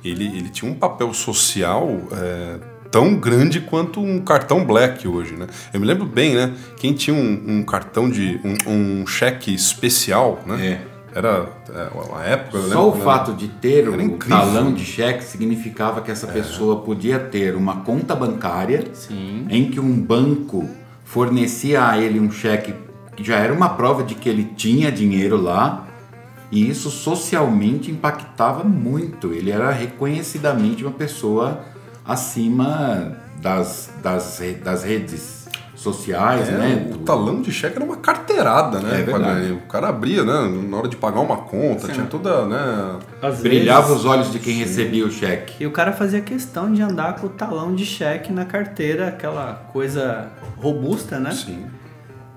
Ele, 0.05 0.25
ele 0.27 0.49
tinha 0.49 0.71
um 0.71 0.75
papel 0.75 1.13
social 1.13 1.91
é, 2.13 2.59
tão 2.91 3.15
grande 3.17 3.61
quanto 3.61 4.01
um 4.01 4.19
cartão 4.21 4.65
black 4.65 5.07
hoje, 5.07 5.35
né? 5.35 5.47
Eu 5.73 5.81
me 5.81 5.87
lembro 5.87 6.07
bem, 6.07 6.35
né? 6.35 6.55
Quem 6.79 6.95
tinha 6.95 7.15
um, 7.15 7.59
um 7.59 7.63
cartão 7.63 8.09
de. 8.09 8.41
Um, 8.45 9.01
um 9.03 9.07
cheque 9.07 9.55
especial, 9.55 10.41
né? 10.47 10.67
É. 10.67 10.91
Era. 11.13 11.49
É, 11.69 11.89
uma 12.07 12.25
época. 12.25 12.57
eu 12.57 12.63
Só 12.63 12.69
lembro, 12.69 12.89
o 12.89 12.99
né? 12.99 13.05
fato 13.05 13.33
de 13.35 13.49
ter 13.49 13.87
Era 13.87 14.03
incrível. 14.03 14.39
talão 14.39 14.73
de 14.73 14.85
cheque 14.85 15.25
significava 15.25 16.01
que 16.01 16.11
essa 16.11 16.27
pessoa 16.27 16.81
podia 16.83 17.19
ter 17.19 17.57
uma 17.57 17.79
conta 17.81 18.15
bancária 18.15 18.85
sim, 18.93 19.47
em 19.51 19.71
que 19.71 19.81
um 19.81 20.01
banco 20.01 20.69
fornecia 21.05 21.85
a 21.85 21.99
ele 21.99 22.21
um 22.21 22.31
cheque 22.31 22.75
que 23.17 23.25
já 23.25 23.37
era 23.37 23.53
uma 23.53 23.71
prova 23.71 24.05
de 24.05 24.15
que 24.15 24.29
ele 24.29 24.45
tinha 24.57 24.91
dinheiro 24.93 25.37
lá 25.41 25.89
e 26.51 26.69
isso 26.69 26.91
socialmente 26.91 27.91
impactava 27.91 28.65
muito. 28.65 29.33
Ele 29.33 29.51
era 29.51 29.71
reconhecidamente 29.71 30.85
uma 30.85 30.93
pessoa 30.93 31.61
acima 32.05 33.17
das, 33.41 33.91
das, 34.03 34.41
das 34.63 34.83
redes 34.85 35.41
sociais, 35.75 36.49
É, 36.51 36.53
né? 36.53 36.91
o 36.93 36.99
talão 36.99 37.41
de 37.41 37.51
cheque 37.51 37.77
era 37.77 37.85
uma 37.85 37.97
carteirada, 37.97 38.81
né? 38.81 39.01
É 39.01 39.03
verdade. 39.03 39.53
O 39.53 39.61
cara 39.63 39.89
abria, 39.89 40.23
né? 40.23 40.67
Na 40.69 40.77
hora 40.77 40.89
de 40.89 40.97
pagar 40.97 41.21
uma 41.21 41.39
conta, 41.39 41.89
tinha 41.89 42.05
toda, 42.05 42.45
né? 42.45 42.99
às 43.23 43.39
Brilhava 43.41 43.87
vezes- 43.87 44.01
os 44.01 44.05
olhos 44.05 44.31
de 44.31 44.39
quem 44.39 44.57
recebia 44.57 45.07
o 45.07 45.11
cheque. 45.11 45.55
E 45.63 45.67
o 45.67 45.71
cara 45.71 45.93
fazia 45.93 46.21
questão 46.21 46.71
de 46.71 46.83
andar 46.83 47.15
com 47.17 47.29
o 47.29 47.31
talão 47.31 47.75
de 47.75 47.87
cheque 47.87 48.31
na 48.31 48.45
carteira, 48.45 49.09
aquela 49.09 49.55
coisa 49.73 50.29
robusta, 50.59 51.19
né? 51.19 51.31
Sim. 51.31 51.65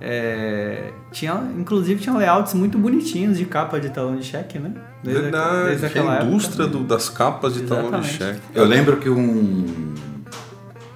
É, 0.06 0.92
tinha, 1.14 1.34
inclusive 1.58 2.02
tinha 2.02 2.14
layouts 2.14 2.54
muito 2.54 2.78
bonitinhos 2.78 3.38
de 3.38 3.46
capa 3.46 3.80
de 3.80 3.90
talão 3.90 4.18
de 4.18 4.24
cheque, 4.26 4.60
né? 4.60 4.74
Desde, 5.02 5.22
Verdade. 5.22 5.66
desde 5.70 5.80
que 5.80 5.86
a 5.86 5.88
aquela 6.02 6.26
indústria 6.26 6.64
época. 6.66 6.78
do- 6.80 6.84
das 6.84 7.08
capas 7.10 7.54
de 7.54 7.62
talão 7.64 7.84
de 8.02 8.08
Exatamente. 8.10 8.18
cheque. 8.18 8.42
Eu 8.54 8.66
lembro 8.66 8.98
que 8.98 9.10
um 9.10 9.94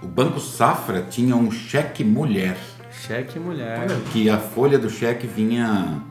o 0.03 0.07
Banco 0.07 0.39
Safra 0.41 1.05
tinha 1.09 1.35
um 1.37 1.49
cheque 1.49 2.03
mulher, 2.03 2.57
Cheque 2.91 3.39
mulher. 3.39 3.87
que 4.11 4.29
a 4.29 4.37
folha 4.37 4.77
do 4.77 4.89
cheque 4.89 5.25
vinha 5.25 6.01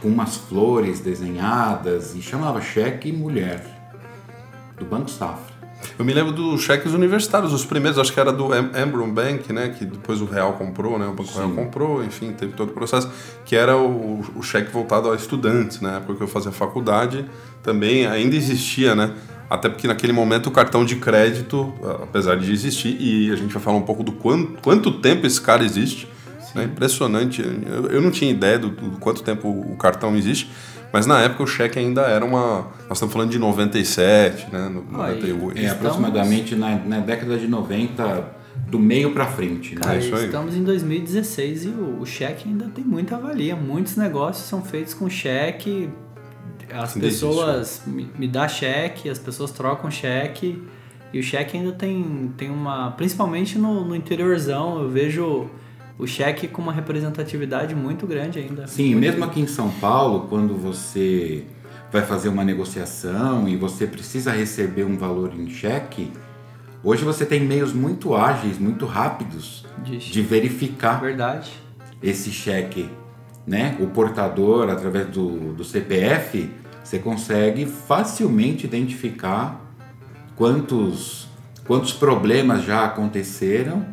com 0.00 0.08
umas 0.08 0.36
flores 0.36 1.00
desenhadas 1.00 2.14
e 2.14 2.22
chamava 2.22 2.60
cheque 2.62 3.12
mulher 3.12 3.62
do 4.78 4.84
Banco 4.86 5.10
Safra. 5.10 5.55
Eu 5.98 6.04
me 6.04 6.12
lembro 6.12 6.32
dos 6.32 6.62
cheques 6.62 6.92
universitários, 6.92 7.52
os 7.52 7.64
primeiros, 7.64 7.98
acho 7.98 8.12
que 8.12 8.20
era 8.20 8.32
do 8.32 8.52
Am- 8.52 8.70
Ambron 8.74 9.10
Bank, 9.10 9.52
né? 9.52 9.74
Que 9.76 9.84
depois 9.84 10.20
o 10.20 10.24
Real 10.26 10.52
comprou, 10.54 10.98
né? 10.98 11.06
O 11.06 11.12
Banco 11.12 11.32
Real 11.36 11.50
comprou, 11.50 12.04
enfim, 12.04 12.32
teve 12.32 12.52
todo 12.52 12.70
o 12.70 12.72
processo. 12.72 13.10
Que 13.44 13.56
era 13.56 13.76
o, 13.76 14.24
o 14.34 14.42
cheque 14.42 14.70
voltado 14.72 15.10
a 15.10 15.16
estudantes, 15.16 15.80
né? 15.80 15.90
Na 15.90 15.96
época 15.98 16.14
que 16.16 16.22
eu 16.22 16.28
fazia 16.28 16.52
faculdade, 16.52 17.24
também 17.62 18.06
ainda 18.06 18.36
existia, 18.36 18.94
né? 18.94 19.12
Até 19.48 19.68
porque 19.68 19.86
naquele 19.86 20.12
momento 20.12 20.48
o 20.48 20.50
cartão 20.50 20.84
de 20.84 20.96
crédito, 20.96 21.72
apesar 22.02 22.36
de 22.36 22.50
existir, 22.52 22.96
e 23.00 23.30
a 23.32 23.36
gente 23.36 23.52
vai 23.54 23.62
falar 23.62 23.76
um 23.76 23.82
pouco 23.82 24.02
do 24.02 24.10
quanto, 24.12 24.60
quanto 24.60 24.90
tempo 25.00 25.26
esse 25.26 25.40
cara 25.40 25.64
existe, 25.64 26.08
É 26.56 26.64
impressionante. 26.64 27.42
Eu, 27.42 27.86
eu 27.90 28.00
não 28.00 28.10
tinha 28.10 28.30
ideia 28.30 28.58
do, 28.58 28.70
do 28.70 28.98
quanto 28.98 29.22
tempo 29.22 29.46
o 29.48 29.76
cartão 29.76 30.16
existe, 30.16 30.50
mas 30.96 31.04
na 31.06 31.20
época 31.20 31.42
o 31.42 31.46
cheque 31.46 31.78
ainda 31.78 32.00
era 32.02 32.24
uma. 32.24 32.68
Nós 32.88 32.92
estamos 32.96 33.12
falando 33.12 33.30
de 33.30 33.38
97, 33.38 34.50
né? 34.50 34.66
No, 34.70 34.80
Ah, 34.98 35.12
e- 35.12 35.14
98. 35.16 35.58
É, 35.60 35.68
aproximadamente 35.68 36.54
na, 36.56 36.76
na 36.76 37.00
década 37.00 37.36
de 37.36 37.46
90, 37.46 38.24
do 38.68 38.78
meio 38.78 39.12
pra 39.12 39.26
frente, 39.26 39.74
né? 39.74 39.82
Cara, 39.82 39.98
isso 39.98 40.14
aí. 40.16 40.24
estamos 40.24 40.56
em 40.56 40.64
2016 40.64 41.64
e 41.66 41.68
o, 41.68 42.00
o 42.00 42.06
cheque 42.06 42.48
ainda 42.48 42.66
tem 42.74 42.82
muita 42.82 43.18
valia. 43.18 43.54
Muitos 43.54 43.94
negócios 43.96 44.46
são 44.48 44.62
feitos 44.62 44.94
com 44.94 45.10
cheque. 45.10 45.90
As 46.72 46.96
Ainda 46.96 47.06
pessoas 47.08 47.82
me, 47.86 48.10
me 48.18 48.26
dá 48.26 48.48
cheque, 48.48 49.10
as 49.10 49.18
pessoas 49.18 49.50
trocam 49.50 49.90
cheque. 49.90 50.62
E 51.12 51.18
o 51.20 51.22
cheque 51.22 51.58
ainda 51.58 51.72
tem, 51.72 52.32
tem 52.38 52.50
uma. 52.50 52.90
Principalmente 52.92 53.58
no, 53.58 53.84
no 53.84 53.94
interiorzão, 53.94 54.80
eu 54.80 54.88
vejo 54.88 55.50
o 55.98 56.06
cheque 56.06 56.46
com 56.48 56.60
uma 56.62 56.72
representatividade 56.72 57.74
muito 57.74 58.06
grande 58.06 58.38
ainda. 58.38 58.66
Sim, 58.66 58.90
Muito- 58.92 59.00
mesmo 59.00 59.24
aqui 59.24 59.40
em 59.40 59.46
São 59.46 59.70
Paulo, 59.70 60.26
quando 60.28 60.54
você 60.54 61.44
vai 61.90 62.02
fazer 62.02 62.28
uma 62.28 62.44
negociação 62.44 63.48
e 63.48 63.56
você 63.56 63.86
precisa 63.86 64.30
receber 64.32 64.84
um 64.84 64.96
valor 64.96 65.32
em 65.34 65.48
cheque, 65.48 66.12
hoje 66.84 67.04
você 67.04 67.24
tem 67.24 67.40
meios 67.40 67.72
muito 67.72 68.14
ágeis, 68.14 68.58
muito 68.58 68.84
rápidos 68.84 69.64
De, 69.84 69.96
de 69.98 70.22
verificar 70.22 71.00
Verdade. 71.00 71.50
esse 72.02 72.30
cheque, 72.30 72.90
né? 73.46 73.76
O 73.80 73.86
portador, 73.86 74.68
através 74.68 75.06
do, 75.08 75.54
do 75.54 75.64
CPF, 75.64 76.50
você 76.84 76.98
consegue 76.98 77.64
facilmente 77.66 78.66
identificar 78.66 79.64
quantos, 80.36 81.26
quantos 81.66 81.92
problemas 81.92 82.64
já 82.64 82.84
aconteceram 82.84 83.86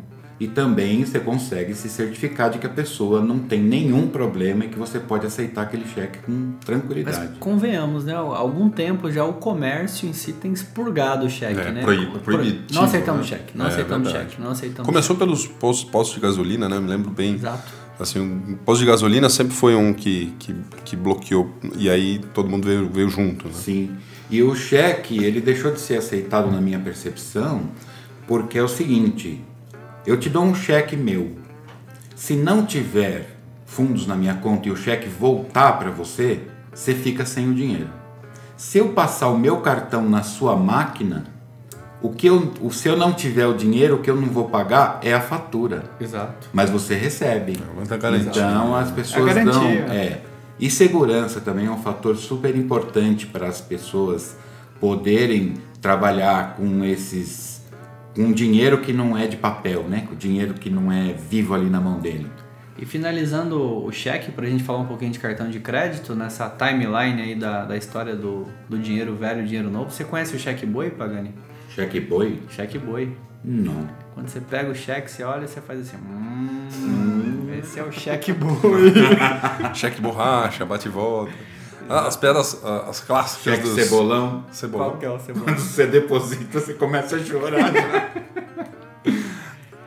e 0.44 0.48
também 0.48 1.04
você 1.04 1.18
consegue 1.18 1.74
se 1.74 1.88
certificar 1.88 2.50
de 2.50 2.58
que 2.58 2.66
a 2.66 2.70
pessoa 2.70 3.20
não 3.22 3.38
tem 3.38 3.62
nenhum 3.62 4.06
problema 4.08 4.64
e 4.64 4.68
que 4.68 4.78
você 4.78 4.98
pode 5.00 5.26
aceitar 5.26 5.62
aquele 5.62 5.86
cheque 5.86 6.18
com 6.20 6.32
Mas 6.56 6.64
tranquilidade. 6.64 7.38
convenhamos, 7.38 8.04
né? 8.04 8.14
Há 8.14 8.18
algum 8.18 8.68
tempo 8.68 9.10
já 9.10 9.24
o 9.24 9.34
comércio 9.34 10.08
em 10.08 10.12
si 10.12 10.32
tem 10.32 10.52
expurgado 10.52 11.26
o 11.26 11.30
cheque, 11.30 11.60
É, 11.60 11.72
né? 11.72 11.80
proib- 11.82 12.10
Pro- 12.10 12.20
proibitivo, 12.20 12.74
Não 12.74 12.82
aceitamos 12.84 13.22
né? 13.30 13.36
cheque, 13.38 13.56
não 13.58 13.64
É, 13.64 13.68
aceitamos 13.68 14.08
verdade. 14.08 14.30
cheque, 14.30 14.42
não 14.42 14.50
aceitamos 14.50 14.86
Começou 14.86 15.16
pelos 15.16 15.46
postos, 15.46 15.90
postos 15.90 16.14
de 16.16 16.20
gasolina, 16.20 16.68
né? 16.68 16.78
Me 16.78 16.88
lembro 16.88 17.10
bem. 17.10 17.32
cheque. 17.32 17.44
Exato. 17.46 17.84
Assim, 17.98 18.18
o 18.20 18.56
posto 18.64 18.80
de 18.80 18.86
gasolina 18.86 19.28
sempre 19.28 19.54
foi 19.54 19.74
um 19.76 19.92
que, 19.94 20.34
que, 20.40 20.54
que 20.84 20.96
bloqueou. 20.96 21.48
E 21.76 21.88
aí 21.88 22.18
todo 22.34 22.48
mundo 22.50 22.66
veio, 22.66 22.88
veio 22.88 23.08
junto, 23.08 23.46
né? 23.46 23.54
Sim. 23.54 23.90
E 24.28 24.42
o 24.42 24.54
cheque, 24.54 25.22
ele 25.22 25.40
deixou 25.40 25.70
de 25.70 25.78
ser 25.80 25.98
aceitado 25.98 26.50
na 26.50 26.60
minha 26.60 26.78
percepção, 26.80 27.62
porque 28.26 28.58
é 28.58 28.62
o 28.62 28.68
seguinte, 28.68 29.44
eu 30.06 30.18
te 30.18 30.28
dou 30.28 30.44
um 30.44 30.54
cheque 30.54 30.96
meu. 30.96 31.36
Se 32.14 32.34
não 32.34 32.64
tiver 32.64 33.36
fundos 33.64 34.06
na 34.06 34.14
minha 34.14 34.34
conta 34.34 34.68
e 34.68 34.70
o 34.70 34.76
cheque 34.76 35.08
voltar 35.08 35.78
para 35.78 35.90
você, 35.90 36.42
você 36.72 36.94
fica 36.94 37.24
sem 37.24 37.50
o 37.50 37.54
dinheiro. 37.54 37.88
Se 38.56 38.78
eu 38.78 38.90
passar 38.90 39.28
o 39.28 39.38
meu 39.38 39.58
cartão 39.58 40.08
na 40.08 40.22
sua 40.22 40.56
máquina, 40.56 41.24
o 42.00 42.10
que 42.10 42.26
eu, 42.26 42.52
o, 42.60 42.70
se 42.70 42.86
eu 42.86 42.96
não 42.96 43.12
tiver 43.12 43.46
o 43.46 43.54
dinheiro, 43.54 43.96
o 43.96 43.98
que 43.98 44.10
eu 44.10 44.16
não 44.16 44.28
vou 44.28 44.48
pagar 44.48 45.00
é 45.02 45.12
a 45.12 45.20
fatura. 45.20 45.84
Exato. 45.98 46.48
Mas 46.52 46.70
você 46.70 46.94
recebe. 46.94 47.58
É 47.90 47.96
garantia. 47.96 48.30
Então 48.30 48.76
as 48.76 48.90
pessoas 48.90 49.36
É 49.36 49.44
dão. 49.44 49.64
É. 49.64 50.20
E 50.60 50.70
segurança 50.70 51.40
também 51.40 51.66
é 51.66 51.70
um 51.70 51.82
fator 51.82 52.16
super 52.16 52.54
importante 52.56 53.26
para 53.26 53.48
as 53.48 53.60
pessoas 53.60 54.36
poderem 54.78 55.54
trabalhar 55.80 56.56
com 56.56 56.84
esses. 56.84 57.53
Com 58.14 58.32
dinheiro 58.32 58.78
que 58.78 58.92
não 58.92 59.16
é 59.16 59.26
de 59.26 59.36
papel, 59.36 59.84
né? 59.84 60.06
Com 60.08 60.14
dinheiro 60.14 60.54
que 60.54 60.70
não 60.70 60.90
é 60.90 61.12
vivo 61.12 61.54
ali 61.54 61.68
na 61.68 61.80
mão 61.80 61.98
dele. 61.98 62.30
E 62.76 62.84
finalizando 62.84 63.84
o 63.84 63.92
cheque, 63.92 64.32
pra 64.32 64.46
gente 64.46 64.64
falar 64.64 64.80
um 64.80 64.86
pouquinho 64.86 65.12
de 65.12 65.18
cartão 65.18 65.48
de 65.48 65.60
crédito, 65.60 66.14
nessa 66.14 66.48
timeline 66.48 67.22
aí 67.22 67.34
da, 67.34 67.64
da 67.64 67.76
história 67.76 68.16
do, 68.16 68.46
do 68.68 68.78
dinheiro 68.78 69.14
velho 69.14 69.42
e 69.42 69.44
dinheiro 69.44 69.70
novo, 69.70 69.90
você 69.90 70.04
conhece 70.04 70.34
o 70.34 70.38
cheque 70.38 70.66
boi, 70.66 70.90
Pagani? 70.90 71.32
Cheque 71.68 72.00
boi? 72.00 72.40
Cheque 72.50 72.78
boi. 72.78 73.16
Não. 73.44 73.88
Quando 74.14 74.28
você 74.28 74.40
pega 74.40 74.70
o 74.70 74.74
cheque, 74.74 75.10
você 75.10 75.22
olha 75.22 75.44
e 75.44 75.48
você 75.48 75.60
faz 75.60 75.80
assim. 75.80 75.96
Hum, 75.96 77.48
esse 77.58 77.78
é 77.78 77.82
o 77.82 77.92
cheque 77.92 78.32
boi. 78.32 78.92
Cheque 79.74 80.00
borracha, 80.00 80.64
bate 80.64 80.88
e 80.88 80.90
volta. 80.90 81.32
Ah, 81.88 82.06
As 82.06 82.16
pedras, 82.16 82.60
ah, 82.64 82.86
as 82.88 83.00
clássicas 83.00 83.42
Cheque 83.56 83.62
dos... 83.68 83.74
cebolão. 83.74 84.44
Cebolão. 84.50 84.88
Qual 84.90 84.98
que 84.98 85.06
é 85.06 85.10
o 85.10 85.18
cebola? 85.20 85.44
Quando 85.46 85.58
você 85.60 85.86
deposita, 85.86 86.60
você 86.60 86.74
começa 86.74 87.16
a 87.16 87.24
chorar. 87.24 87.72
né? 87.72 88.10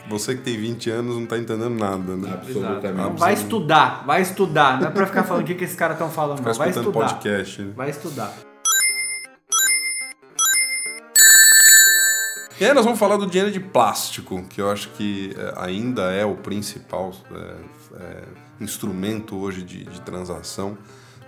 Você 0.09 0.35
que 0.35 0.41
tem 0.41 0.57
20 0.57 0.89
anos 0.89 1.15
não 1.17 1.25
tá 1.25 1.37
entendendo 1.37 1.69
nada, 1.77 2.15
né? 2.15 2.31
Absolutamente. 2.31 3.19
Vai 3.19 3.33
estudar, 3.33 4.05
vai 4.05 4.21
estudar. 4.21 4.79
Não 4.79 4.87
é 4.87 4.91
pra 4.91 5.05
ficar 5.05 5.23
falando 5.25 5.43
o 5.43 5.45
que, 5.45 5.53
que 5.53 5.65
esses 5.65 5.75
caras 5.75 5.95
estão 5.97 6.09
falando, 6.09 6.37
Ficar 6.37 6.51
não. 6.51 6.57
Vai 6.57 6.69
escutando 6.69 6.87
estudar. 6.93 7.09
podcast. 7.09 7.61
né? 7.61 7.73
Vai 7.75 7.89
estudar. 7.89 8.33
E 12.59 12.65
aí 12.65 12.73
nós 12.73 12.85
vamos 12.85 12.97
falar 12.97 13.17
do 13.17 13.27
dinheiro 13.27 13.51
de 13.51 13.59
plástico, 13.59 14.41
que 14.49 14.61
eu 14.61 14.71
acho 14.71 14.89
que 14.91 15.35
é, 15.37 15.53
ainda 15.57 16.03
é 16.13 16.25
o 16.25 16.35
principal 16.35 17.11
é, 17.29 17.55
é, 18.01 18.23
instrumento 18.61 19.37
hoje 19.37 19.61
de, 19.61 19.83
de 19.83 20.01
transação. 20.01 20.77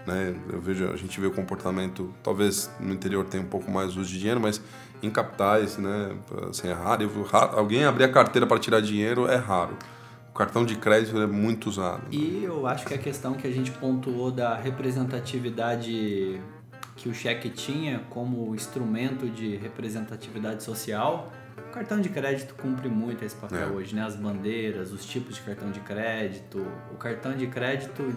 Né? 0.08 0.36
Eu 0.52 0.60
vejo, 0.62 0.90
a 0.92 0.96
gente 0.96 1.20
vê 1.20 1.28
o 1.28 1.32
comportamento, 1.32 2.14
talvez 2.24 2.70
no 2.80 2.94
interior 2.94 3.26
tenha 3.26 3.44
um 3.44 3.48
pouco 3.48 3.70
mais 3.70 3.96
uso 3.96 4.10
de 4.12 4.18
dinheiro, 4.20 4.40
mas 4.40 4.62
em 5.04 5.10
capitais, 5.10 5.78
né, 5.78 6.12
assim, 6.50 6.68
é 6.68 6.74
raro. 6.74 7.04
Eu- 7.04 7.24
ra- 7.24 7.52
Alguém 7.54 7.86
abrir 7.86 8.06
a 8.06 8.10
carteira 8.12 8.46
para 8.48 8.58
tirar 8.60 8.82
dinheiro 8.82 9.28
é 9.28 9.36
raro. 9.36 9.78
O 10.30 10.34
cartão 10.34 10.66
de 10.66 10.76
crédito 10.76 11.18
é 11.20 11.28
muito 11.28 11.70
usado. 11.70 12.02
E 12.12 12.44
eu 12.44 12.66
acho 12.66 12.86
que 12.86 12.94
a 12.94 12.98
questão 12.98 13.34
que 13.34 13.46
a 13.46 13.52
gente 13.52 13.72
pontuou 13.72 14.32
da 14.32 14.56
representatividade 14.56 16.40
que 16.96 17.08
o 17.08 17.14
cheque 17.14 17.50
tinha 17.50 18.02
como 18.10 18.54
instrumento 18.56 19.28
de 19.30 19.56
representatividade 19.56 20.64
social, 20.64 21.32
o 21.58 21.72
cartão 21.72 22.02
de 22.02 22.10
crédito 22.10 22.54
cumpre 22.56 22.90
muito 22.90 23.24
esse 23.24 23.36
papel 23.36 23.60
É. 23.70 23.72
hoje, 23.72 23.96
né? 23.96 24.04
As 24.04 24.16
bandeiras, 24.16 24.92
os 24.92 25.06
tipos 25.06 25.36
de 25.36 25.42
cartão 25.42 25.72
de 25.72 25.80
crédito. 25.82 26.66
O 26.92 26.96
cartão 26.96 27.34
de 27.36 27.48
crédito 27.48 28.14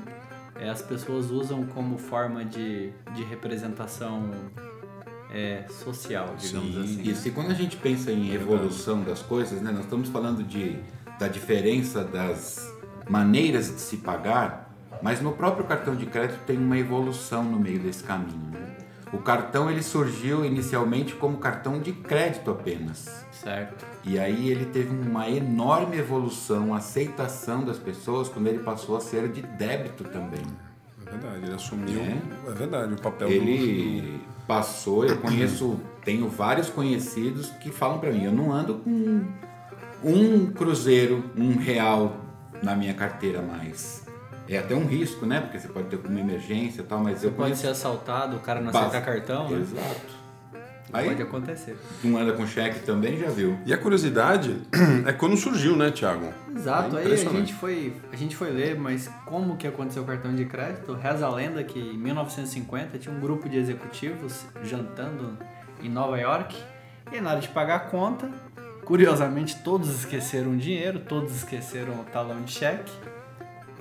é, 0.56 0.68
as 0.68 0.82
pessoas 0.82 1.30
usam 1.30 1.64
como 1.66 1.98
forma 1.98 2.44
de, 2.44 2.90
de 3.14 3.22
representação 3.24 4.30
é, 5.32 5.64
social, 5.68 6.34
digamos 6.38 6.74
Sim, 6.74 6.82
assim. 6.82 7.10
Isso, 7.10 7.28
e 7.28 7.30
quando 7.30 7.50
a 7.50 7.54
gente 7.54 7.76
pensa 7.76 8.12
em 8.12 8.32
evolução 8.32 9.02
das 9.02 9.22
coisas, 9.22 9.62
né, 9.62 9.70
nós 9.70 9.84
estamos 9.84 10.08
falando 10.08 10.44
de, 10.44 10.76
da 11.18 11.26
diferença 11.26 12.04
das 12.04 12.70
maneiras 13.08 13.66
de 13.66 13.80
se 13.80 13.98
pagar, 13.98 14.70
mas 15.02 15.20
no 15.20 15.32
próprio 15.32 15.64
cartão 15.64 15.96
de 15.96 16.06
crédito 16.06 16.40
tem 16.46 16.58
uma 16.58 16.78
evolução 16.78 17.42
no 17.42 17.58
meio 17.58 17.80
desse 17.80 18.04
caminho. 18.04 18.50
né? 18.50 18.81
O 19.12 19.18
cartão 19.18 19.70
ele 19.70 19.82
surgiu 19.82 20.44
inicialmente 20.44 21.14
como 21.14 21.36
cartão 21.36 21.78
de 21.78 21.92
crédito 21.92 22.50
apenas. 22.50 23.24
Certo. 23.30 23.84
E 24.04 24.18
aí 24.18 24.48
ele 24.48 24.64
teve 24.66 24.88
uma 24.94 25.28
enorme 25.28 25.98
evolução, 25.98 26.74
aceitação 26.74 27.62
das 27.64 27.78
pessoas 27.78 28.28
quando 28.28 28.46
ele 28.46 28.60
passou 28.60 28.96
a 28.96 29.00
ser 29.00 29.28
de 29.28 29.42
débito 29.42 30.04
também. 30.04 30.40
É 31.06 31.10
verdade, 31.10 31.44
ele 31.44 31.54
assumiu. 31.54 32.00
É. 32.00 32.16
É, 32.48 32.54
verdade, 32.54 32.94
o 32.94 33.00
papel 33.00 33.28
do- 33.28 33.34
Ele 33.34 34.20
passou, 34.48 35.04
eu 35.04 35.18
conheço, 35.18 35.78
tenho 36.04 36.28
vários 36.28 36.70
conhecidos 36.70 37.50
que 37.60 37.70
falam 37.70 37.98
pra 37.98 38.10
mim, 38.10 38.24
eu 38.24 38.32
não 38.32 38.50
ando 38.50 38.76
com 38.76 39.24
um 40.04 40.46
cruzeiro, 40.52 41.22
um 41.36 41.56
real 41.56 42.16
na 42.62 42.74
minha 42.74 42.94
carteira 42.94 43.42
mais. 43.42 44.01
É 44.48 44.58
até 44.58 44.74
um 44.74 44.86
risco, 44.86 45.24
né? 45.24 45.40
Porque 45.40 45.58
você 45.58 45.68
pode 45.68 45.88
ter 45.88 45.96
uma 45.96 46.20
emergência 46.20 46.80
e 46.82 46.84
tal, 46.84 46.98
mas 47.00 47.20
Você 47.20 47.26
eu 47.26 47.30
pode 47.30 47.42
conheço... 47.42 47.62
ser 47.62 47.68
assaltado, 47.68 48.36
o 48.36 48.40
cara 48.40 48.60
não 48.60 48.68
aceita 48.70 49.00
cartão, 49.00 49.48
né? 49.48 49.60
Exato. 49.60 50.22
Aí, 50.92 51.08
Pode 51.08 51.22
acontecer. 51.22 51.74
não 52.04 52.18
anda 52.18 52.34
com 52.34 52.46
cheque 52.46 52.80
também, 52.80 53.18
já 53.18 53.30
viu. 53.30 53.58
E 53.64 53.72
a 53.72 53.78
curiosidade 53.78 54.58
é 55.06 55.12
quando 55.12 55.38
surgiu, 55.38 55.74
né, 55.74 55.90
Thiago? 55.90 56.28
Exato, 56.54 56.98
É 56.98 57.04
aí 57.06 57.12
a 57.12 57.16
gente, 57.16 57.54
foi, 57.54 57.96
a 58.12 58.16
gente 58.16 58.36
foi 58.36 58.50
ler, 58.50 58.78
mas 58.78 59.08
como 59.24 59.56
que 59.56 59.66
aconteceu 59.66 60.02
o 60.02 60.06
cartão 60.06 60.34
de 60.34 60.44
crédito? 60.44 60.92
Reza 60.92 61.26
a 61.26 61.30
lenda 61.30 61.64
que 61.64 61.78
em 61.78 61.96
1950 61.96 62.98
tinha 62.98 63.14
um 63.14 63.18
grupo 63.20 63.48
de 63.48 63.56
executivos 63.56 64.44
jantando 64.62 65.38
em 65.82 65.88
Nova 65.88 66.18
York 66.20 66.54
e 67.10 67.22
na 67.22 67.30
hora 67.30 67.40
de 67.40 67.48
pagar 67.48 67.76
a 67.76 67.80
conta, 67.80 68.28
curiosamente 68.84 69.62
todos 69.62 69.88
esqueceram 69.88 70.52
o 70.52 70.56
dinheiro, 70.58 71.00
todos 71.00 71.34
esqueceram 71.36 71.94
o 72.00 72.04
talão 72.04 72.42
de 72.42 72.52
cheque. 72.52 72.92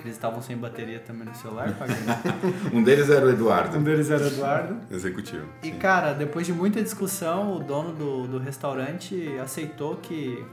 Eles 0.04 0.16
estavam 0.16 0.42
sem 0.42 0.56
bateria 0.56 0.98
também 1.00 1.26
no 1.26 1.34
celular, 1.34 1.72
pagando. 1.78 2.74
Um 2.74 2.82
deles 2.82 3.08
era 3.08 3.24
o 3.24 3.30
Eduardo. 3.30 3.78
um 3.78 3.82
deles 3.82 4.10
era 4.10 4.26
Eduardo. 4.26 4.76
Executivo. 4.90 5.46
E 5.62 5.68
sim. 5.68 5.78
cara, 5.78 6.12
depois 6.12 6.46
de 6.46 6.52
muita 6.52 6.82
discussão, 6.82 7.56
o 7.56 7.60
dono 7.60 7.92
do, 7.92 8.26
do 8.26 8.38
restaurante 8.38 9.38
aceitou 9.38 9.96
que 9.96 10.44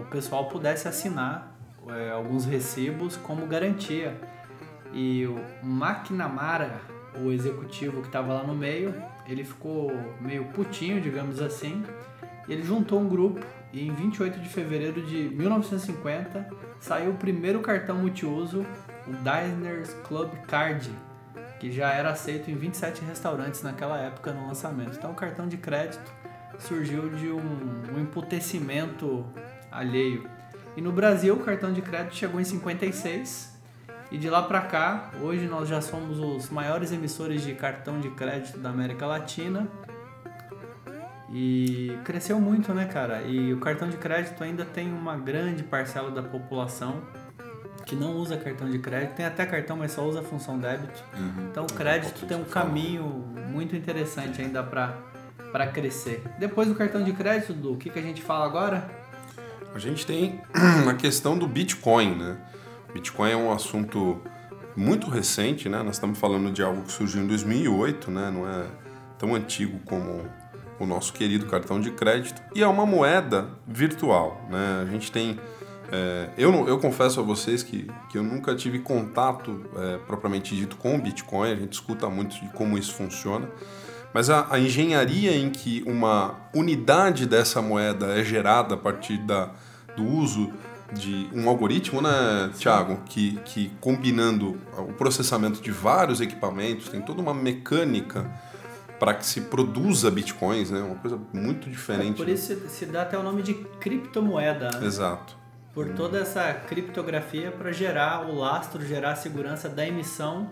o 0.00 0.04
pessoal 0.06 0.46
pudesse 0.46 0.88
assinar 0.88 1.54
é, 1.88 2.10
alguns 2.10 2.44
recibos 2.44 3.16
como 3.16 3.46
garantia. 3.46 4.16
E 4.92 5.26
o 5.26 5.38
McNamara, 5.62 6.80
o 7.20 7.30
executivo 7.32 8.00
que 8.00 8.06
estava 8.06 8.32
lá 8.32 8.44
no 8.44 8.54
meio, 8.54 8.94
ele 9.26 9.44
ficou 9.44 9.92
meio 10.20 10.44
putinho, 10.46 11.00
digamos 11.00 11.40
assim. 11.42 11.82
E 12.48 12.52
ele 12.52 12.62
juntou 12.62 13.00
um 13.00 13.08
grupo 13.08 13.44
e 13.74 13.88
em 13.88 13.92
28 13.92 14.38
de 14.38 14.48
fevereiro 14.48 15.02
de 15.02 15.28
1950 15.30 16.48
saiu 16.78 17.10
o 17.10 17.14
primeiro 17.14 17.60
cartão 17.60 17.96
multiuso, 17.96 18.64
o 19.06 19.12
Diners 19.12 19.92
Club 20.06 20.30
Card, 20.46 20.88
que 21.58 21.72
já 21.72 21.92
era 21.92 22.10
aceito 22.10 22.50
em 22.50 22.54
27 22.54 23.02
restaurantes 23.04 23.62
naquela 23.62 23.98
época 23.98 24.32
no 24.32 24.46
lançamento. 24.46 24.96
Então 24.96 25.10
o 25.10 25.14
cartão 25.14 25.48
de 25.48 25.56
crédito 25.56 26.12
surgiu 26.60 27.08
de 27.10 27.28
um, 27.30 27.96
um 27.96 28.00
emputecimento 28.00 29.26
alheio. 29.72 30.30
E 30.76 30.80
no 30.80 30.92
Brasil 30.92 31.34
o 31.34 31.40
cartão 31.40 31.72
de 31.72 31.82
crédito 31.82 32.14
chegou 32.14 32.40
em 32.40 32.44
56 32.44 33.58
e 34.12 34.16
de 34.16 34.30
lá 34.30 34.42
para 34.42 34.60
cá, 34.60 35.10
hoje 35.20 35.48
nós 35.48 35.68
já 35.68 35.80
somos 35.80 36.20
os 36.20 36.48
maiores 36.48 36.92
emissores 36.92 37.42
de 37.42 37.54
cartão 37.54 37.98
de 37.98 38.10
crédito 38.10 38.56
da 38.58 38.70
América 38.70 39.04
Latina. 39.04 39.66
E 41.36 41.98
cresceu 42.04 42.40
muito, 42.40 42.72
né, 42.72 42.84
cara? 42.84 43.22
E 43.22 43.52
o 43.52 43.58
cartão 43.58 43.90
de 43.90 43.96
crédito 43.96 44.44
ainda 44.44 44.64
tem 44.64 44.92
uma 44.92 45.16
grande 45.16 45.64
parcela 45.64 46.08
da 46.08 46.22
população 46.22 47.02
que 47.84 47.96
não 47.96 48.16
usa 48.16 48.36
cartão 48.36 48.70
de 48.70 48.78
crédito, 48.78 49.16
tem 49.16 49.26
até 49.26 49.44
cartão, 49.44 49.76
mas 49.76 49.90
só 49.90 50.06
usa 50.06 50.20
a 50.20 50.22
função 50.22 50.58
débito. 50.60 51.02
Uhum. 51.12 51.48
Então 51.50 51.64
o 51.64 51.72
crédito 51.72 52.24
tem 52.24 52.36
um 52.36 52.44
caminho 52.44 53.04
muito 53.50 53.74
interessante 53.74 54.40
ainda 54.40 54.62
para 54.62 55.66
crescer. 55.66 56.22
Depois 56.38 56.68
do 56.68 56.76
cartão 56.76 57.02
de 57.02 57.12
crédito, 57.12 57.52
do 57.52 57.72
o 57.72 57.76
que, 57.76 57.90
que 57.90 57.98
a 57.98 58.02
gente 58.02 58.22
fala 58.22 58.46
agora? 58.46 58.88
A 59.74 59.78
gente 59.80 60.06
tem 60.06 60.40
a 60.88 60.94
questão 60.94 61.36
do 61.36 61.48
Bitcoin, 61.48 62.14
né? 62.14 62.36
Bitcoin 62.94 63.32
é 63.32 63.36
um 63.36 63.50
assunto 63.50 64.22
muito 64.76 65.10
recente, 65.10 65.68
né? 65.68 65.82
Nós 65.82 65.96
estamos 65.96 66.16
falando 66.16 66.52
de 66.52 66.62
algo 66.62 66.82
que 66.82 66.92
surgiu 66.92 67.22
em 67.22 67.26
2008, 67.26 68.08
né? 68.08 68.30
Não 68.30 68.48
é 68.48 68.66
tão 69.18 69.34
antigo 69.34 69.80
como 69.84 70.24
o 70.78 70.86
nosso 70.86 71.12
querido 71.12 71.46
cartão 71.46 71.80
de 71.80 71.90
crédito 71.90 72.42
e 72.54 72.62
é 72.62 72.66
uma 72.66 72.86
moeda 72.86 73.48
virtual, 73.66 74.40
né? 74.50 74.82
A 74.82 74.90
gente 74.90 75.10
tem 75.10 75.38
é, 75.92 76.30
eu, 76.36 76.66
eu 76.66 76.78
confesso 76.78 77.20
a 77.20 77.22
vocês 77.22 77.62
que, 77.62 77.88
que 78.10 78.18
eu 78.18 78.22
nunca 78.22 78.54
tive 78.54 78.78
contato 78.78 79.64
é, 79.76 79.98
propriamente 79.98 80.54
dito 80.56 80.76
com 80.76 80.96
o 80.96 81.00
Bitcoin, 81.00 81.52
a 81.52 81.56
gente 81.56 81.74
escuta 81.74 82.08
muito 82.08 82.34
de 82.40 82.48
como 82.48 82.78
isso 82.78 82.94
funciona, 82.94 83.48
mas 84.12 84.30
a, 84.30 84.46
a, 84.50 84.58
engenharia 84.58 85.36
em 85.36 85.50
que 85.50 85.84
uma 85.86 86.34
unidade 86.54 87.26
dessa 87.26 87.60
moeda 87.60 88.06
é 88.18 88.24
gerada 88.24 88.74
a 88.74 88.78
partir 88.78 89.18
da, 89.18 89.50
do 89.96 90.04
uso 90.04 90.52
de 90.92 91.28
um 91.34 91.48
algoritmo, 91.48 92.00
né, 92.00 92.50
Thiago, 92.58 93.00
que, 93.06 93.38
que 93.44 93.70
combinando 93.80 94.58
o 94.78 94.92
processamento 94.92 95.60
de 95.60 95.70
vários 95.70 96.20
equipamentos, 96.20 96.88
tem 96.88 97.00
toda 97.00 97.20
uma 97.20 97.34
mecânica 97.34 98.30
para 99.04 99.12
que 99.12 99.26
se 99.26 99.42
produza 99.42 100.10
bitcoins, 100.10 100.70
né? 100.70 100.80
Uma 100.80 100.94
coisa 100.94 101.20
muito 101.30 101.68
diferente. 101.68 102.14
É 102.14 102.24
por 102.24 102.26
isso 102.26 102.56
se 102.70 102.86
dá 102.86 103.02
até 103.02 103.18
o 103.18 103.22
nome 103.22 103.42
de 103.42 103.52
criptomoeda. 103.52 104.70
Né? 104.80 104.86
Exato. 104.86 105.36
Por 105.74 105.90
toda 105.90 106.18
essa 106.18 106.54
criptografia 106.54 107.52
para 107.52 107.70
gerar 107.70 108.26
o 108.26 108.34
lastro, 108.34 108.82
gerar 108.82 109.10
a 109.10 109.16
segurança 109.16 109.68
da 109.68 109.86
emissão 109.86 110.48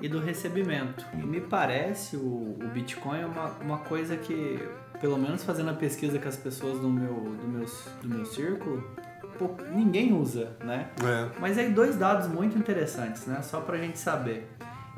e 0.00 0.08
do 0.08 0.18
recebimento. 0.18 1.04
E 1.12 1.18
me 1.18 1.38
parece 1.38 2.16
o, 2.16 2.56
o 2.58 2.70
Bitcoin 2.72 3.20
é 3.20 3.26
uma, 3.26 3.48
uma 3.60 3.78
coisa 3.80 4.16
que, 4.16 4.58
pelo 4.98 5.18
menos 5.18 5.44
fazendo 5.44 5.68
a 5.68 5.74
pesquisa 5.74 6.18
com 6.18 6.28
as 6.28 6.36
pessoas 6.36 6.78
do 6.78 6.88
meu, 6.88 7.12
do 7.12 7.46
meu, 7.46 7.66
do 8.00 8.08
meu 8.08 8.24
círculo, 8.24 8.82
ninguém 9.74 10.14
usa, 10.14 10.56
né? 10.64 10.88
É. 11.04 11.28
Mas 11.38 11.58
aí 11.58 11.70
dois 11.70 11.96
dados 11.96 12.26
muito 12.26 12.56
interessantes, 12.56 13.26
né? 13.26 13.42
Só 13.42 13.60
pra 13.60 13.76
gente 13.76 13.98
saber. 13.98 14.48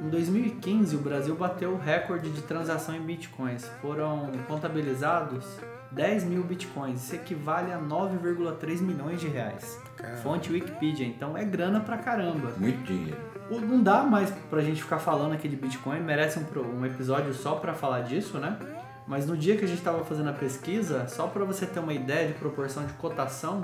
Em 0.01 0.09
2015, 0.09 0.95
o 0.95 1.01
Brasil 1.01 1.35
bateu 1.35 1.73
o 1.73 1.79
recorde 1.79 2.31
de 2.31 2.41
transação 2.43 2.95
em 2.95 3.01
bitcoins. 3.01 3.69
Foram 3.83 4.31
contabilizados 4.47 5.45
10 5.91 6.25
mil 6.25 6.45
bitcoins. 6.45 7.03
Isso 7.03 7.17
equivale 7.17 7.73
a 7.73 7.79
9,3 7.79 8.81
milhões 8.81 9.21
de 9.21 9.27
reais. 9.27 9.81
Caramba. 9.97 10.19
Fonte 10.19 10.53
Wikipedia. 10.53 11.05
Então 11.05 11.37
é 11.37 11.45
grana 11.45 11.81
pra 11.81 11.99
caramba. 11.99 12.53
Muito 12.57 12.85
dinheiro. 12.85 13.19
Não 13.51 13.83
dá 13.83 14.03
mais 14.03 14.31
pra 14.49 14.61
gente 14.61 14.83
ficar 14.83 14.99
falando 14.99 15.33
aqui 15.33 15.49
de 15.49 15.57
Bitcoin, 15.57 16.01
merece 16.01 16.39
um, 16.39 16.81
um 16.81 16.85
episódio 16.85 17.33
só 17.33 17.55
pra 17.55 17.73
falar 17.73 18.03
disso, 18.03 18.39
né? 18.39 18.59
Mas 19.07 19.27
no 19.27 19.35
dia 19.37 19.57
que 19.57 19.65
a 19.65 19.69
gente 19.69 19.81
tava 19.81 20.05
fazendo 20.05 20.29
a 20.29 20.35
pesquisa, 20.35 21.09
só 21.09 21.27
pra 21.27 21.45
você 21.45 21.65
ter 21.65 21.81
uma 21.81 21.95
ideia 21.95 22.29
de 22.29 22.35
proporção 22.35 22.85
de 22.85 22.93
cotação, 22.93 23.63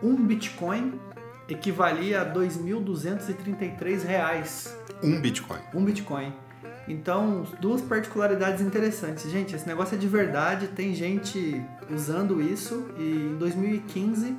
um 0.00 0.14
Bitcoin 0.14 1.00
equivalia 1.48 2.22
a 2.22 2.32
2.233 2.32 4.04
reais. 4.04 4.76
Um 5.02 5.20
Bitcoin. 5.20 5.60
Um 5.74 5.84
Bitcoin. 5.84 6.32
Então, 6.88 7.46
duas 7.60 7.80
particularidades 7.80 8.60
interessantes. 8.60 9.30
Gente, 9.30 9.54
esse 9.54 9.66
negócio 9.66 9.94
é 9.94 9.98
de 9.98 10.08
verdade, 10.08 10.68
tem 10.68 10.94
gente 10.94 11.62
usando 11.90 12.40
isso 12.40 12.88
e 12.98 13.30
em 13.32 13.36
2015 13.36 14.36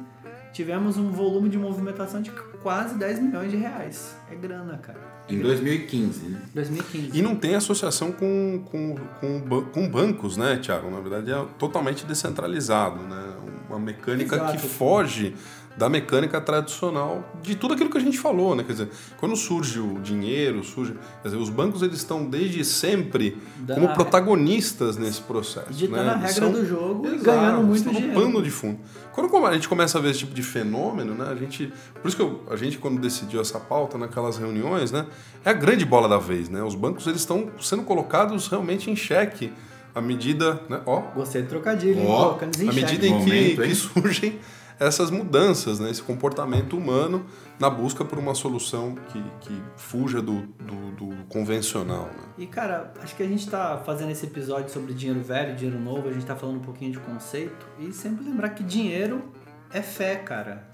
tivemos 0.51 0.97
um 0.97 1.09
volume 1.09 1.49
de 1.49 1.57
movimentação 1.57 2.21
de 2.21 2.31
quase 2.61 2.95
10 2.95 3.19
milhões 3.19 3.51
de 3.51 3.57
reais. 3.57 4.15
É 4.31 4.35
grana, 4.35 4.77
cara. 4.77 4.99
Em 5.27 5.39
2015, 5.39 6.27
né? 6.27 6.41
2015. 6.53 7.17
E 7.17 7.21
não 7.21 7.35
tem 7.35 7.55
associação 7.55 8.11
com, 8.11 8.63
com, 8.65 8.95
com, 9.19 9.61
com 9.63 9.89
bancos, 9.89 10.37
né, 10.37 10.57
Thiago? 10.57 10.91
Na 10.91 10.99
verdade 10.99 11.31
é 11.31 11.45
totalmente 11.57 12.05
descentralizado, 12.05 13.01
né? 13.03 13.33
Uma 13.69 13.79
mecânica 13.79 14.35
Exato. 14.35 14.51
que 14.51 14.57
foge 14.59 15.33
da 15.77 15.89
mecânica 15.89 16.39
tradicional 16.39 17.23
de 17.41 17.55
tudo 17.55 17.73
aquilo 17.73 17.89
que 17.89 17.97
a 17.97 18.01
gente 18.01 18.19
falou, 18.19 18.55
né? 18.55 18.63
Quer 18.63 18.73
dizer, 18.73 18.89
quando 19.17 19.35
surge 19.35 19.79
o 19.79 19.99
dinheiro, 20.01 20.63
surge, 20.63 20.93
quer 21.21 21.29
dizer, 21.29 21.37
os 21.37 21.49
bancos 21.49 21.81
eles 21.81 21.97
estão 21.97 22.25
desde 22.29 22.63
sempre 22.63 23.37
Dando 23.57 23.81
como 23.81 23.93
protagonistas 23.93 24.97
nesse 24.97 25.21
processo, 25.21 25.71
Ditando 25.73 26.03
né? 26.03 26.09
a 26.11 26.17
regra 26.17 26.49
do 26.49 26.65
jogo 26.65 27.07
e 27.07 27.15
Exato, 27.15 27.23
ganhando 27.23 27.63
muito 27.63 27.77
estão 27.77 27.93
no 27.93 27.99
dinheiro. 27.99 28.21
pano 28.21 28.41
de 28.43 28.49
fundo. 28.51 28.79
Quando 29.11 29.45
a 29.47 29.53
gente 29.53 29.67
começa 29.69 29.97
a 29.97 30.01
ver 30.01 30.09
esse 30.11 30.19
tipo 30.19 30.33
de 30.33 30.43
fenômeno, 30.43 31.13
né, 31.13 31.25
a 31.29 31.35
gente, 31.35 31.71
por 32.01 32.07
isso 32.07 32.17
que 32.17 32.23
eu- 32.23 32.43
a 32.49 32.55
gente 32.55 32.77
quando 32.77 32.99
decidiu 32.99 33.41
essa 33.41 33.59
pauta 33.59 33.97
naquelas 33.97 34.37
reuniões, 34.37 34.91
né, 34.91 35.05
é 35.45 35.49
a 35.49 35.53
grande 35.53 35.85
bola 35.85 36.07
da 36.07 36.17
vez, 36.17 36.49
né? 36.49 36.63
Os 36.63 36.75
bancos 36.75 37.05
eles 37.07 37.19
estão 37.21 37.49
sendo 37.59 37.83
colocados 37.83 38.47
realmente 38.47 38.89
em 38.89 38.95
xeque 38.95 39.51
à 39.93 40.01
medida, 40.01 40.59
né, 40.69 40.81
ó, 40.85 41.01
Gostei 41.15 41.43
do 41.43 41.47
trocadilho? 41.49 42.07
Ó, 42.07 42.23
Colocando 42.25 42.61
em 42.61 42.69
à 42.69 42.73
medida 42.73 43.05
em 43.07 43.19
que, 43.19 43.19
Momento, 43.19 43.61
que 43.61 43.75
surgem 43.75 44.39
essas 44.79 45.09
mudanças, 45.09 45.79
né, 45.79 45.89
esse 45.89 46.01
comportamento 46.01 46.77
humano 46.77 47.25
na 47.59 47.69
busca 47.69 48.03
por 48.03 48.17
uma 48.17 48.35
solução 48.35 48.95
que, 49.09 49.23
que 49.41 49.61
fuja 49.77 50.21
do, 50.21 50.41
do, 50.41 50.91
do 50.91 51.25
convencional, 51.25 52.05
né? 52.05 52.23
E 52.37 52.47
cara, 52.47 52.93
acho 53.01 53.15
que 53.15 53.23
a 53.23 53.27
gente 53.27 53.49
tá 53.49 53.81
fazendo 53.85 54.11
esse 54.11 54.25
episódio 54.25 54.69
sobre 54.69 54.93
dinheiro 54.93 55.21
velho, 55.21 55.55
dinheiro 55.55 55.79
novo, 55.79 56.09
a 56.09 56.11
gente 56.11 56.25
tá 56.25 56.35
falando 56.35 56.57
um 56.57 56.63
pouquinho 56.63 56.91
de 56.91 56.99
conceito 56.99 57.65
e 57.79 57.91
sempre 57.91 58.25
lembrar 58.25 58.49
que 58.49 58.63
dinheiro 58.63 59.23
é 59.71 59.81
fé, 59.81 60.15
cara. 60.15 60.67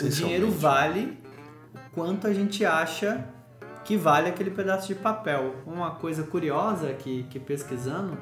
O 0.00 0.08
dinheiro 0.08 0.50
vale 0.50 1.18
o 1.74 1.94
quanto 1.94 2.26
a 2.26 2.32
gente 2.32 2.64
acha 2.64 3.24
que 3.84 3.96
vale 3.96 4.28
aquele 4.28 4.50
pedaço 4.50 4.86
de 4.88 4.94
papel. 4.94 5.56
Uma 5.66 5.92
coisa 5.92 6.22
curiosa 6.22 6.92
que, 6.92 7.22
que 7.24 7.40
pesquisando, 7.40 8.18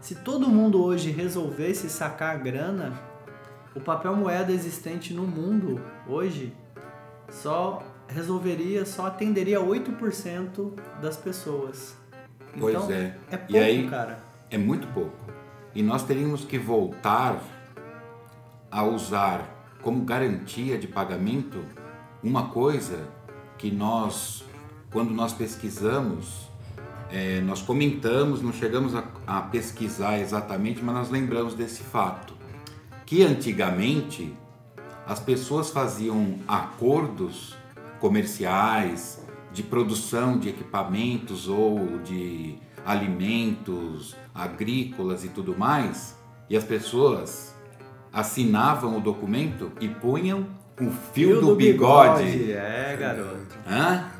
se 0.00 0.14
todo 0.16 0.48
mundo 0.48 0.82
hoje 0.82 1.10
resolvesse 1.10 1.88
sacar 1.90 2.34
a 2.34 2.38
grana, 2.38 2.92
o 3.74 3.80
papel 3.80 4.14
moeda 4.16 4.52
existente 4.52 5.12
no 5.12 5.22
mundo 5.26 5.80
hoje 6.06 6.52
só 7.28 7.82
resolveria, 8.08 8.84
só 8.84 9.06
atenderia 9.06 9.60
8% 9.60 10.72
das 11.00 11.16
pessoas. 11.16 11.96
Pois 12.58 12.74
então, 12.76 12.90
é. 12.90 13.16
É 13.30 13.36
pouco, 13.36 13.52
E 13.52 13.58
aí- 13.58 13.88
cara. 13.88 14.18
É 14.50 14.58
muito 14.58 14.86
pouco. 14.88 15.16
E 15.74 15.82
nós 15.82 16.04
teríamos 16.04 16.44
que 16.44 16.58
voltar 16.58 17.40
a 18.70 18.84
usar 18.84 19.50
como 19.82 20.04
garantia 20.04 20.78
de 20.78 20.86
pagamento 20.86 21.64
uma 22.22 22.48
coisa 22.48 23.08
que 23.58 23.70
nós, 23.70 24.44
quando 24.92 25.10
nós 25.10 25.32
pesquisamos, 25.32 26.48
eh, 27.10 27.40
nós 27.40 27.60
comentamos, 27.62 28.40
não 28.40 28.52
chegamos 28.52 28.94
a, 28.94 29.04
a 29.26 29.40
pesquisar 29.42 30.18
exatamente, 30.20 30.82
mas 30.82 30.94
nós 30.94 31.10
lembramos 31.10 31.54
desse 31.54 31.82
fato. 31.82 32.33
Que 33.06 33.22
antigamente 33.22 34.34
as 35.06 35.20
pessoas 35.20 35.70
faziam 35.70 36.38
acordos 36.48 37.56
comerciais 38.00 39.24
de 39.52 39.62
produção 39.62 40.38
de 40.38 40.48
equipamentos 40.48 41.48
ou 41.48 41.98
de 41.98 42.56
alimentos 42.84 44.16
agrícolas 44.34 45.24
e 45.24 45.28
tudo 45.28 45.56
mais, 45.56 46.18
e 46.50 46.56
as 46.56 46.64
pessoas 46.64 47.54
assinavam 48.12 48.98
o 48.98 49.00
documento 49.00 49.72
e 49.80 49.88
punham 49.88 50.46
o 50.80 50.90
fio, 51.12 51.40
do, 51.40 51.54
bigode. 51.54 52.52
É, 52.52 52.96
garoto. 52.98 53.56
Hã? 53.66 54.10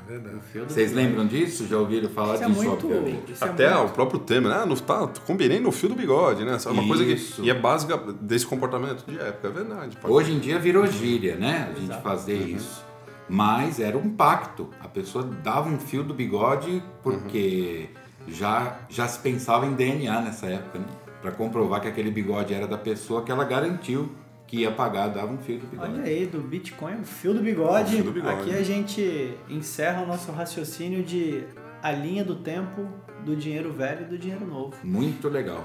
Vocês 0.69 0.93
lembram 0.93 1.27
disso? 1.27 1.67
Já 1.67 1.77
ouviram 1.79 2.09
falar 2.09 2.35
Isso 2.35 2.45
é 2.45 2.47
disso, 2.49 2.63
muito. 2.65 2.87
obviamente? 2.87 3.33
Isso 3.33 3.45
é 3.45 3.49
Até 3.49 3.75
muito- 3.75 3.91
o 3.91 3.93
próprio 3.95 4.21
tema, 4.21 4.49
né? 4.49 4.57
Ah, 4.63 4.67
no, 4.67 4.79
tá, 4.81 5.09
combinei 5.27 5.61
no 5.61 5.73
fio 5.73 5.89
do 5.89 5.95
bigode, 5.95 6.45
né? 6.45 6.57
É 6.65 6.69
uma 6.71 6.87
coisa 6.87 7.05
que 7.05 7.43
e 7.43 7.51
é 7.51 7.55
básica 7.55 7.97
desse 8.21 8.47
comportamento 8.47 9.05
de 9.07 9.19
época, 9.19 9.49
é 9.49 9.51
verdade. 9.51 9.97
pode- 9.97 10.13
Hoje 10.15 10.33
em 10.33 10.39
dia 10.39 10.59
virou 10.59 10.87
gíria, 10.87 11.37
né? 11.37 11.69
A 11.71 11.75
gente 11.79 11.85
Exato. 11.91 12.03
fazer 12.03 12.35
isso. 12.37 12.85
Mas 13.29 13.81
era 13.81 13.97
um 13.97 14.11
pacto. 14.11 14.69
A 14.81 14.89
pessoa 14.89 15.25
dava 15.43 15.69
um 15.69 15.79
fio 15.79 16.03
do 16.05 16.13
bigode 16.13 16.83
porque 17.03 17.89
já, 18.29 18.79
já 18.89 19.09
se 19.09 19.19
pensava 19.21 19.67
em 19.67 19.73
DNA 19.75 20.21
nessa 20.21 20.47
época, 20.47 20.79
né? 20.79 20.85
para 21.23 21.33
comprovar 21.33 21.81
que 21.81 21.89
aquele 21.89 22.11
bigode 22.11 22.53
era 22.53 22.67
da 22.67 22.77
pessoa 22.77 23.23
que 23.23 23.33
ela 23.33 23.45
garantiu 23.45 24.11
que 24.47 24.59
ia 24.59 24.71
pagar, 24.71 25.09
dava 25.09 25.33
um 25.33 25.39
fio 25.39 25.59
do 25.59 25.67
bigode. 25.67 25.93
Olha 25.93 26.05
aí, 26.05 26.27
do 26.27 26.41
Bitcoin, 26.41 27.01
o 27.01 27.05
fio 27.05 27.35
do 27.35 27.41
bigode. 27.41 27.95
O 27.95 27.97
fio 27.97 28.05
do 28.05 28.13
bigode. 28.13 28.41
Aqui 28.43 28.55
a 28.55 28.63
gente 28.63 29.37
encerra 29.49 30.03
o 30.03 30.07
nosso 30.07 30.31
raciocínio 30.33 31.03
de 31.03 31.45
a 31.83 31.93
linha 31.93 32.25
do 32.25 32.37
tempo 32.37 32.89
do 33.25 33.37
dinheiro 33.37 33.73
velho 33.73 34.03
e 34.03 34.05
do 34.05 34.19
dinheiro 34.19 34.47
novo. 34.47 34.75
Muito 34.83 35.29
legal. 35.29 35.65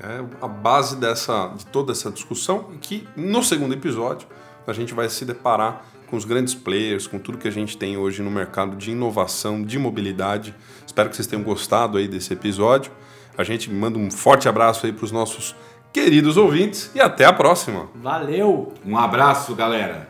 É 0.00 0.24
a 0.40 0.46
base 0.46 0.96
dessa, 0.96 1.48
de 1.48 1.66
toda 1.66 1.92
essa 1.92 2.10
discussão 2.10 2.70
e 2.72 2.78
que 2.78 3.08
no 3.16 3.42
segundo 3.42 3.74
episódio 3.74 4.28
a 4.66 4.72
gente 4.72 4.94
vai 4.94 5.08
se 5.08 5.24
deparar 5.24 5.84
com 6.06 6.16
os 6.16 6.24
grandes 6.24 6.54
players, 6.54 7.06
com 7.06 7.18
tudo 7.18 7.38
que 7.38 7.48
a 7.48 7.50
gente 7.50 7.76
tem 7.76 7.96
hoje 7.96 8.22
no 8.22 8.30
mercado 8.30 8.76
de 8.76 8.92
inovação, 8.92 9.62
de 9.62 9.78
mobilidade. 9.78 10.54
Espero 10.86 11.08
que 11.10 11.16
vocês 11.16 11.26
tenham 11.26 11.42
gostado 11.42 11.98
aí 11.98 12.06
desse 12.06 12.32
episódio. 12.32 12.92
A 13.36 13.44
gente 13.44 13.70
manda 13.70 13.98
um 13.98 14.10
forte 14.10 14.48
abraço 14.48 14.86
aí 14.86 14.92
para 14.92 15.04
os 15.04 15.12
nossos 15.12 15.54
queridos 16.04 16.36
ouvintes 16.36 16.90
e 16.94 17.00
até 17.00 17.24
a 17.24 17.32
próxima. 17.32 17.88
Valeu! 17.94 18.72
Um 18.84 18.96
abraço, 18.96 19.54
galera. 19.54 20.06